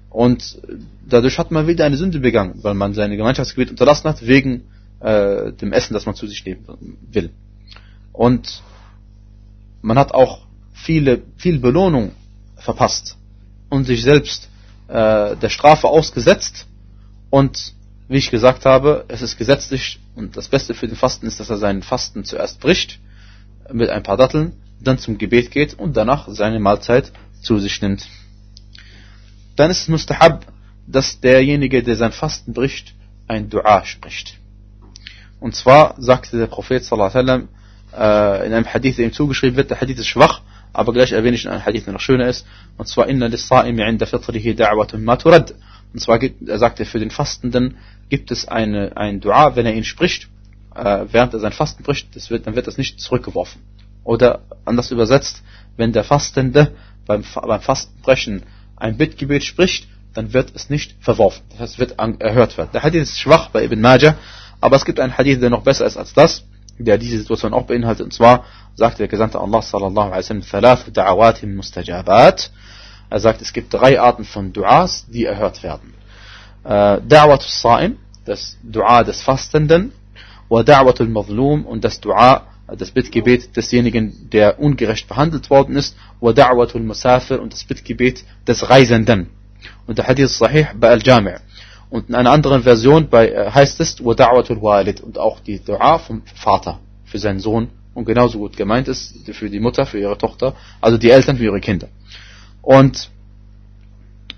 Und 0.10 0.60
dadurch 1.08 1.38
hat 1.38 1.52
man 1.52 1.68
wieder 1.68 1.86
eine 1.86 1.98
Sünde 1.98 2.20
begangen, 2.20 2.56
weil 2.64 2.74
man 2.74 2.94
seine 2.94 3.16
Gemeinschaftsgebet 3.16 3.70
unterlassen 3.70 4.10
hat, 4.10 4.26
wegen 4.26 4.64
äh, 5.02 5.54
dem 5.54 5.72
Essen, 5.72 5.94
das 5.94 6.06
man 6.08 6.16
zu 6.16 6.26
sich 6.26 6.44
nehmen 6.46 6.66
will. 7.12 7.30
Und 8.12 8.64
man 9.82 10.00
hat 10.00 10.14
auch 10.14 10.46
viele, 10.74 11.22
viel 11.38 11.60
Belohnung 11.60 12.12
verpasst 12.56 13.18
und 13.70 13.86
sich 13.86 14.02
selbst 14.02 14.50
äh, 14.88 15.36
der 15.36 15.50
Strafe 15.50 15.88
ausgesetzt. 15.88 16.66
Und 17.30 17.74
wie 18.10 18.18
ich 18.18 18.32
gesagt 18.32 18.66
habe, 18.66 19.06
es 19.08 19.22
ist 19.22 19.38
gesetzlich 19.38 20.00
und 20.16 20.36
das 20.36 20.48
Beste 20.50 20.74
für 20.74 20.88
den 20.88 20.98
Fasten 20.98 21.28
ist, 21.28 21.40
dass 21.40 21.52
er 21.52 21.58
seinen 21.58 21.84
Fasten 21.84 22.26
zuerst 22.26 22.60
bricht 22.60 23.00
mit 23.72 23.92
ein 23.92 24.02
paar 24.02 24.18
Datteln, 24.18 24.54
dann 24.82 24.98
zum 24.98 25.20
Gebet 25.20 25.52
geht 25.52 25.76
und 25.76 25.96
danach 25.96 26.28
seine 26.28 26.60
Mahlzeit 26.60 27.12
zu 27.42 27.60
sich 27.60 27.82
nimmt. 27.84 28.08
Dann 29.56 29.70
ist 29.70 29.82
es 29.82 29.88
mustahab, 29.90 30.48
dass 30.88 31.20
derjenige, 31.20 31.84
der 31.84 31.96
sein 31.96 32.12
Fasten 32.12 32.54
bricht, 32.54 32.96
ein 33.28 33.50
Dua 33.50 33.86
spricht. 33.86 34.40
Und 35.40 35.56
zwar 35.56 35.94
sagte 36.00 36.38
der 36.38 36.48
Prophet 36.48 36.84
sallallahu 36.84 37.14
wasallam, 37.14 37.48
äh, 37.96 38.48
in 38.48 38.54
einem 38.54 38.66
Hadith, 38.66 38.98
der 38.98 39.06
ihm 39.06 39.14
zugeschrieben 39.14 39.56
wird, 39.56 39.70
der 39.70 39.80
Hadith 39.80 40.00
ist 40.00 40.08
schwach, 40.08 40.42
aber 40.74 40.94
gleich 40.94 41.12
erwähne 41.12 41.36
ich 41.36 41.46
in 41.46 41.52
einem 41.52 41.64
Hadith, 41.64 41.86
der 41.86 41.94
noch 41.94 42.02
schöner 42.02 42.28
ist, 42.28 42.48
und 42.78 42.88
zwar 42.88 43.08
inna 43.08 43.28
lis-sa'imi 43.28 43.84
'inda 43.84 44.08
fitrihi 44.08 44.56
da'watun 44.56 45.00
ma. 45.00 45.16
Und 45.94 46.00
zwar 46.00 46.20
gibt, 46.20 46.48
er 46.48 46.60
sagt 46.60 46.80
er, 46.80 46.86
für 46.86 47.00
den 47.00 47.12
Fastenden 47.12 47.78
gibt 48.10 48.32
es 48.32 48.48
eine, 48.48 48.96
ein 48.98 49.20
Dua, 49.22 49.56
wenn 49.56 49.66
er 49.66 49.74
ihn 49.74 49.84
spricht, 49.84 50.30
äh, 50.76 51.06
während 51.12 51.34
er 51.34 51.40
sein 51.40 51.52
Fasten 51.52 51.84
bricht, 51.84 52.16
das 52.16 52.30
wird, 52.30 52.48
dann 52.48 52.56
wird 52.56 52.68
das 52.68 52.78
nicht 52.78 53.00
zurückgeworfen. 53.00 53.62
Oder 54.04 54.42
anders 54.66 54.92
übersetzt, 54.92 55.44
wenn 55.78 55.92
der 55.92 56.04
Fastende 56.04 56.74
beim, 57.06 57.24
beim 57.34 57.62
Fastenbrechen 57.62 58.44
ein 58.76 58.98
Bittgebet 58.98 59.44
spricht, 59.44 59.88
dann 60.14 60.34
wird 60.34 60.56
es 60.56 60.70
nicht 60.70 60.96
verworfen. 61.00 61.44
Das 61.52 61.60
heißt, 61.60 61.80
wird 61.80 62.00
an, 62.00 62.20
erhört 62.20 62.58
werden. 62.58 62.70
Der 62.74 62.84
Hadith 62.84 63.04
ist 63.04 63.20
schwach 63.20 63.50
bei 63.50 63.64
Ibn 63.64 63.80
Majah, 63.80 64.16
aber 64.62 64.76
es 64.76 64.86
gibt 64.86 65.00
einen 65.00 65.18
Hadith, 65.18 65.42
der 65.42 65.50
noch 65.50 65.64
besser 65.64 65.86
ist 65.86 65.98
als 65.98 66.14
das, 66.14 66.46
der 66.78 66.98
diese 66.98 67.18
Situation 67.18 67.54
auch 67.54 67.66
beinhaltet. 67.66 68.06
Und 68.06 68.14
zwar 68.14 68.46
sagt 68.76 69.00
der 69.00 69.08
Gesandte 69.08 69.40
Allah 69.40 69.62
sallallahu 69.62 70.12
alaihi 70.12 70.42
wa 70.52 70.76
sallam. 70.76 72.36
Er 73.10 73.20
sagt, 73.20 73.42
es 73.42 73.54
gibt 73.54 73.74
drei 73.74 74.00
Arten 74.00 74.24
von 74.24 74.54
Duas, 74.54 75.06
die 75.08 75.26
erhört 75.26 75.64
werden. 75.64 75.94
Da'wat 76.64 77.42
al-Sa'im, 77.42 77.96
das 78.26 78.58
Dua 78.64 79.04
des 79.04 79.22
Fastenden, 79.22 79.92
wa 80.50 80.62
Da'wat 80.62 81.00
al-Mazlum 81.00 81.66
und 81.66 81.84
das 81.84 82.00
Dua, 82.00 82.48
das 82.68 82.92
Bittgebet 82.92 83.56
desjenigen, 83.56 84.30
der 84.32 84.60
ungerecht 84.60 85.08
behandelt 85.08 85.50
worden 85.50 85.76
ist, 85.76 85.96
wa 86.20 86.32
Da'wat 86.32 86.76
al-Musafir 86.76 87.42
und 87.42 87.54
das 87.54 87.64
Bittgebet 87.64 88.24
des 88.48 88.70
Reisenden. 88.70 89.30
Und 89.88 89.98
der 89.98 90.08
Hadith 90.08 90.38
Sahih 90.38 90.68
bei 90.80 90.90
Al-Jami'. 90.90 91.40
Und 91.90 92.10
in 92.10 92.16
einer 92.16 92.32
anderen 92.32 92.62
Version 92.64 93.10
bei, 93.10 93.30
äh, 93.30 93.50
heißt 93.52 93.80
es, 93.80 93.98
Wada'watul 94.00 94.62
Walid 94.62 95.02
und 95.02 95.18
auch 95.18 95.40
die 95.40 95.60
Dua 95.60 95.98
vom 95.98 96.22
Vater 96.36 96.80
für 97.06 97.18
seinen 97.18 97.40
Sohn 97.40 97.70
und 97.96 98.06
genauso 98.06 98.38
gut 98.38 98.56
gemeint 98.56 98.88
ist 98.88 99.16
für 99.32 99.50
die 99.50 99.60
Mutter, 99.60 99.86
für 99.86 100.00
ihre 100.00 100.18
Tochter, 100.18 100.56
also 100.80 100.98
die 100.98 101.10
Eltern 101.10 101.38
für 101.38 101.46
ihre 101.46 101.60
Kinder. 101.60 101.88
Und 102.62 103.10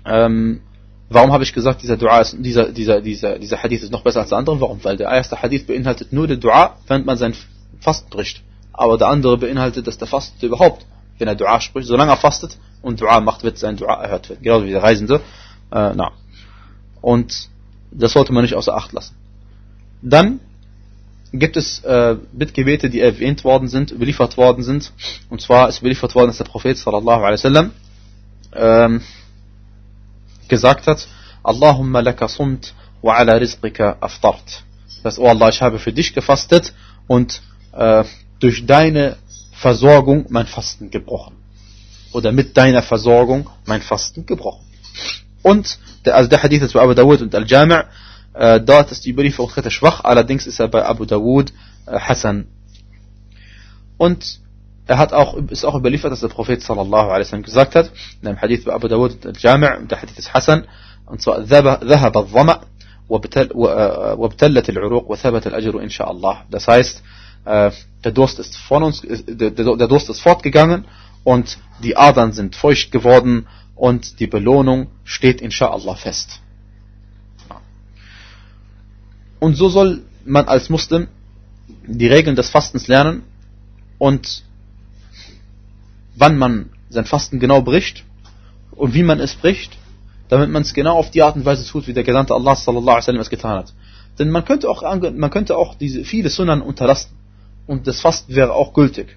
ähm, 0.04 0.60
warum 1.08 1.32
habe 1.32 1.44
ich 1.44 1.52
gesagt, 1.52 1.82
dieser 1.82 1.96
Dua 1.96 2.20
ist, 2.20 2.36
dieser, 2.38 2.72
dieser, 2.72 3.00
dieser, 3.00 3.38
dieser 3.38 3.62
Hadith 3.62 3.82
ist 3.82 3.92
noch 3.92 4.02
besser 4.02 4.20
als 4.20 4.30
der 4.30 4.38
andere? 4.38 4.60
Warum? 4.60 4.82
Weil 4.82 4.96
der 4.96 5.10
erste 5.10 5.40
Hadith 5.40 5.66
beinhaltet 5.66 6.12
nur 6.12 6.26
die 6.26 6.38
Dua, 6.38 6.76
wenn 6.88 7.04
man 7.04 7.16
sein 7.16 7.34
Fasten 7.80 8.10
bricht. 8.10 8.42
Aber 8.72 8.96
der 8.98 9.08
andere 9.08 9.36
beinhaltet, 9.38 9.86
dass 9.86 9.98
der 9.98 10.08
Fasten 10.08 10.44
überhaupt, 10.44 10.86
wenn 11.18 11.28
er 11.28 11.34
Dua 11.34 11.60
spricht, 11.60 11.88
solange 11.88 12.12
er 12.12 12.16
fastet 12.16 12.58
und 12.80 13.00
Dua 13.00 13.20
macht, 13.20 13.44
wird 13.44 13.58
sein 13.58 13.76
Dua 13.76 14.02
erhört 14.02 14.30
werden. 14.30 14.42
Genauso 14.42 14.66
wie 14.66 14.70
der 14.70 14.82
Reisende. 14.82 15.16
Äh, 15.70 15.92
na. 15.94 16.12
Und 17.00 17.48
das 17.90 18.12
sollte 18.12 18.32
man 18.32 18.42
nicht 18.42 18.54
außer 18.54 18.74
Acht 18.74 18.92
lassen. 18.92 19.14
Dann 20.00 20.40
gibt 21.32 21.56
es 21.56 21.82
äh, 21.84 22.16
Bittgebete, 22.32 22.90
die 22.90 23.00
erwähnt 23.00 23.44
worden 23.44 23.68
sind, 23.68 23.90
überliefert 23.90 24.36
worden 24.36 24.62
sind. 24.62 24.92
Und 25.30 25.40
zwar 25.40 25.68
ist 25.68 25.80
überliefert 25.80 26.14
worden, 26.14 26.28
dass 26.28 26.38
der 26.38 26.44
Prophet 26.44 26.76
sallallahu 26.76 27.20
alaihi 27.20 27.34
wasallam 27.34 27.70
ähm, 28.54 29.02
gesagt 30.48 30.86
hat, 30.86 31.08
Allahumma 31.42 32.00
laka 32.00 32.28
sumt 32.28 32.74
wa 33.00 33.14
ala 33.14 33.34
rizqika 33.34 33.96
aftart. 34.00 34.62
Das 35.02 35.18
oh 35.18 35.26
Allah, 35.26 35.48
ich 35.48 35.60
habe 35.60 35.78
für 35.78 35.92
dich 35.92 36.14
gefastet 36.14 36.74
und 37.06 37.42
äh, 37.72 38.04
durch 38.38 38.66
deine 38.66 39.16
Versorgung 39.52 40.26
mein 40.28 40.46
Fasten 40.46 40.90
gebrochen. 40.90 41.36
Oder 42.12 42.32
mit 42.32 42.56
deiner 42.56 42.82
Versorgung 42.82 43.48
mein 43.64 43.80
Fasten 43.80 44.26
gebrochen. 44.26 44.64
Und 45.42 45.78
der, 46.04 46.16
also 46.16 46.28
der 46.28 46.42
Hadith 46.42 46.62
ist 46.62 46.74
bei 46.74 46.80
Abu 46.80 46.94
Dawud 46.94 47.22
und 47.22 47.34
Al-Jami' 47.34 47.84
äh, 48.34 48.60
dort 48.60 48.92
ist 48.92 49.04
die 49.04 49.10
Überlieferungskette 49.10 49.70
schwach, 49.70 50.04
allerdings 50.04 50.46
ist 50.46 50.60
er 50.60 50.68
bei 50.68 50.84
Abu 50.84 51.04
Dawud 51.04 51.52
äh, 51.86 51.98
Hassan. 51.98 52.46
Und 53.98 54.40
er 54.87 54.97
hat 54.97 55.13
auch, 55.13 55.35
ist 55.35 55.65
auch 55.65 55.75
überliefert, 55.75 56.11
dass 56.11 56.21
der 56.21 56.29
Prophet 56.29 56.61
sallallahu 56.61 57.09
alaihi 57.09 57.25
wasallam 57.25 57.43
gesagt 57.43 57.75
hat, 57.75 57.91
in 58.21 58.27
einem 58.27 58.41
Hadith 58.41 58.63
bei 58.63 58.73
Abu 58.73 58.87
Dawud 58.87 59.25
al-Jami' 59.25 59.87
der 59.87 60.01
Hadith 60.01 60.17
ist 60.17 60.33
Hassan, 60.33 60.65
und 61.05 61.21
zwar 61.21 61.39
ذهب 61.39 62.17
الظمأ 62.17 62.61
وابتلت 63.09 64.69
العروق 64.69 65.11
وثبت 65.11 65.47
الأجر 65.47 65.81
إن 65.83 65.89
شاء 65.89 66.11
الله. 66.11 66.37
Das 66.49 66.67
heißt, 66.67 67.03
der 67.45 68.11
Durst 68.11 68.39
ist 68.39 68.57
von 68.57 68.83
uns, 68.83 69.01
der, 69.01 69.51
der 69.51 69.87
Durst 69.87 70.09
ist 70.09 70.19
fortgegangen 70.19 70.85
und 71.23 71.57
die 71.81 71.95
Adern 71.95 72.33
sind 72.33 72.55
feucht 72.55 72.91
geworden 72.91 73.47
und 73.75 74.19
die 74.19 74.27
Belohnung 74.27 74.87
steht 75.05 75.41
inshallah 75.41 75.95
fest. 75.95 76.41
Und 79.39 79.55
so 79.55 79.69
soll 79.69 80.03
man 80.25 80.47
als 80.47 80.69
Muslim 80.69 81.07
die 81.85 82.07
Regeln 82.07 82.35
des 82.35 82.49
Fastens 82.49 82.87
lernen 82.87 83.23
und 83.97 84.43
wann 86.14 86.38
man 86.38 86.70
sein 86.90 87.04
Fasten 87.04 87.38
genau 87.38 87.62
bricht 87.62 88.04
und 88.72 88.94
wie 88.94 89.02
man 89.02 89.20
es 89.20 89.34
bricht, 89.34 89.76
damit 90.28 90.50
man 90.50 90.62
es 90.62 90.74
genau 90.74 90.96
auf 90.96 91.10
die 91.10 91.22
Art 91.22 91.36
und 91.36 91.44
Weise 91.44 91.66
tut, 91.66 91.86
wie 91.86 91.92
der 91.92 92.04
Gesandte 92.04 92.34
Allah 92.34 92.54
sallallahu 92.54 92.88
alaihi 92.88 93.02
wasallam 93.02 93.20
es 93.20 93.30
getan 93.30 93.58
hat. 93.58 93.74
Denn 94.18 94.30
man 94.30 94.44
könnte 94.44 94.68
auch, 94.68 94.82
man 94.82 95.30
könnte 95.30 95.56
auch 95.56 95.74
diese 95.74 96.04
viele 96.04 96.28
Sunnen 96.28 96.60
unterlassen 96.60 97.12
und 97.66 97.86
das 97.86 98.00
Fasten 98.00 98.34
wäre 98.34 98.52
auch 98.52 98.72
gültig 98.74 99.16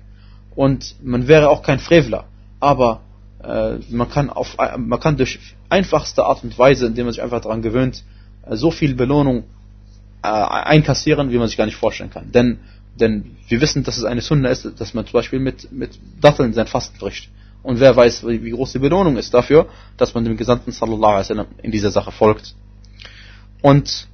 und 0.56 0.96
man 1.04 1.28
wäre 1.28 1.50
auch 1.50 1.62
kein 1.62 1.80
Frevler. 1.80 2.26
Aber 2.60 3.02
äh, 3.44 3.78
man 3.90 4.10
kann 4.10 4.30
auf, 4.30 4.58
man 4.78 5.00
kann 5.00 5.18
durch 5.18 5.40
einfachste 5.70 6.26
Art 6.26 6.44
und 6.44 6.58
Weise, 6.58 6.88
indem 6.88 7.06
man 7.06 7.14
sich 7.14 7.22
einfach 7.22 7.42
daran 7.42 7.62
gewöhnt, 7.62 8.04
äh, 8.46 8.56
so 8.56 8.72
viel 8.72 8.96
Belohnung 8.96 9.44
äh, 10.24 10.28
einkassieren, 10.28 11.32
wie 11.32 11.38
man 11.38 11.48
sich 11.48 11.58
gar 11.58 11.66
nicht 11.66 11.76
vorstellen 11.78 12.10
kann. 12.10 12.32
Denn 12.32 12.60
denn 12.96 13.36
wir 13.48 13.62
wissen, 13.62 13.84
dass 13.84 13.98
es 13.98 14.04
eine 14.04 14.22
Sunna 14.22 14.50
ist, 14.50 14.68
dass 14.80 14.94
man 14.94 15.06
zum 15.06 15.14
Beispiel 15.14 15.40
mit, 15.40 15.72
mit 15.72 16.00
Datteln 16.22 16.54
sein 16.54 16.68
Fasten 16.68 16.98
bricht. 16.98 17.30
Und 17.64 17.80
wer 17.80 17.96
weiß, 17.96 18.26
wie, 18.28 18.52
groß 18.52 18.74
die 18.74 18.80
Belohnung 18.80 19.18
ist 19.18 19.34
dafür, 19.34 19.68
dass 19.98 20.14
man 20.14 20.24
dem 20.24 20.38
Gesandten 20.38 20.72
sallallahu 20.72 21.12
alaihi 21.12 21.20
wasallam 21.22 21.48
in 21.62 21.72
dieser 21.72 21.92
Sache 21.92 22.12
folgt. 22.12 22.56
Und 23.62 24.08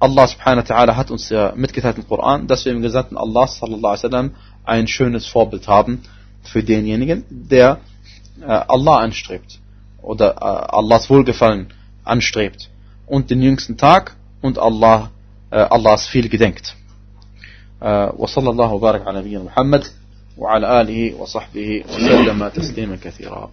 Allah 0.00 0.26
subhanahu 0.26 0.68
wa 0.68 0.74
ta'ala 0.74 0.96
hat 0.96 1.10
uns 1.10 1.28
ja 1.28 1.52
mitgeteilt 1.56 1.98
im 1.98 2.06
Koran, 2.06 2.46
dass 2.46 2.64
wir 2.64 2.72
im 2.72 2.82
Gesandten 2.82 3.16
Allah 3.16 3.46
sallallahu 3.46 3.86
alaihi 3.86 4.04
wasallam 4.04 4.30
ein 4.64 4.86
schönes 4.88 5.26
Vorbild 5.26 5.68
haben 5.68 6.02
für 6.42 6.62
denjenigen, 6.62 7.24
der 7.30 7.78
äh, 8.40 8.44
Allah 8.46 8.98
anstrebt 8.98 9.58
oder 10.02 10.36
äh, 10.36 10.76
Allahs 10.76 11.10
Wohlgefallen 11.10 11.72
anstrebt 12.04 12.70
und 13.06 13.30
den 13.30 13.42
jüngsten 13.42 13.76
Tag 13.76 14.16
und 14.40 14.58
Allah 14.58 15.10
äh, 15.50 15.56
Allahs 15.56 16.06
viel 16.06 16.28
gedenkt. 16.28 16.76
وصلى 18.18 18.50
الله 18.50 18.72
وبارك 18.72 19.06
على 19.06 19.18
نبينا 19.18 19.42
محمد 19.42 19.84
وعلى 20.38 20.80
آله 20.80 21.14
وصحبه 21.20 21.84
وسلم 21.88 22.48
تسليما 22.48 22.98
كثيرا. 23.04 23.50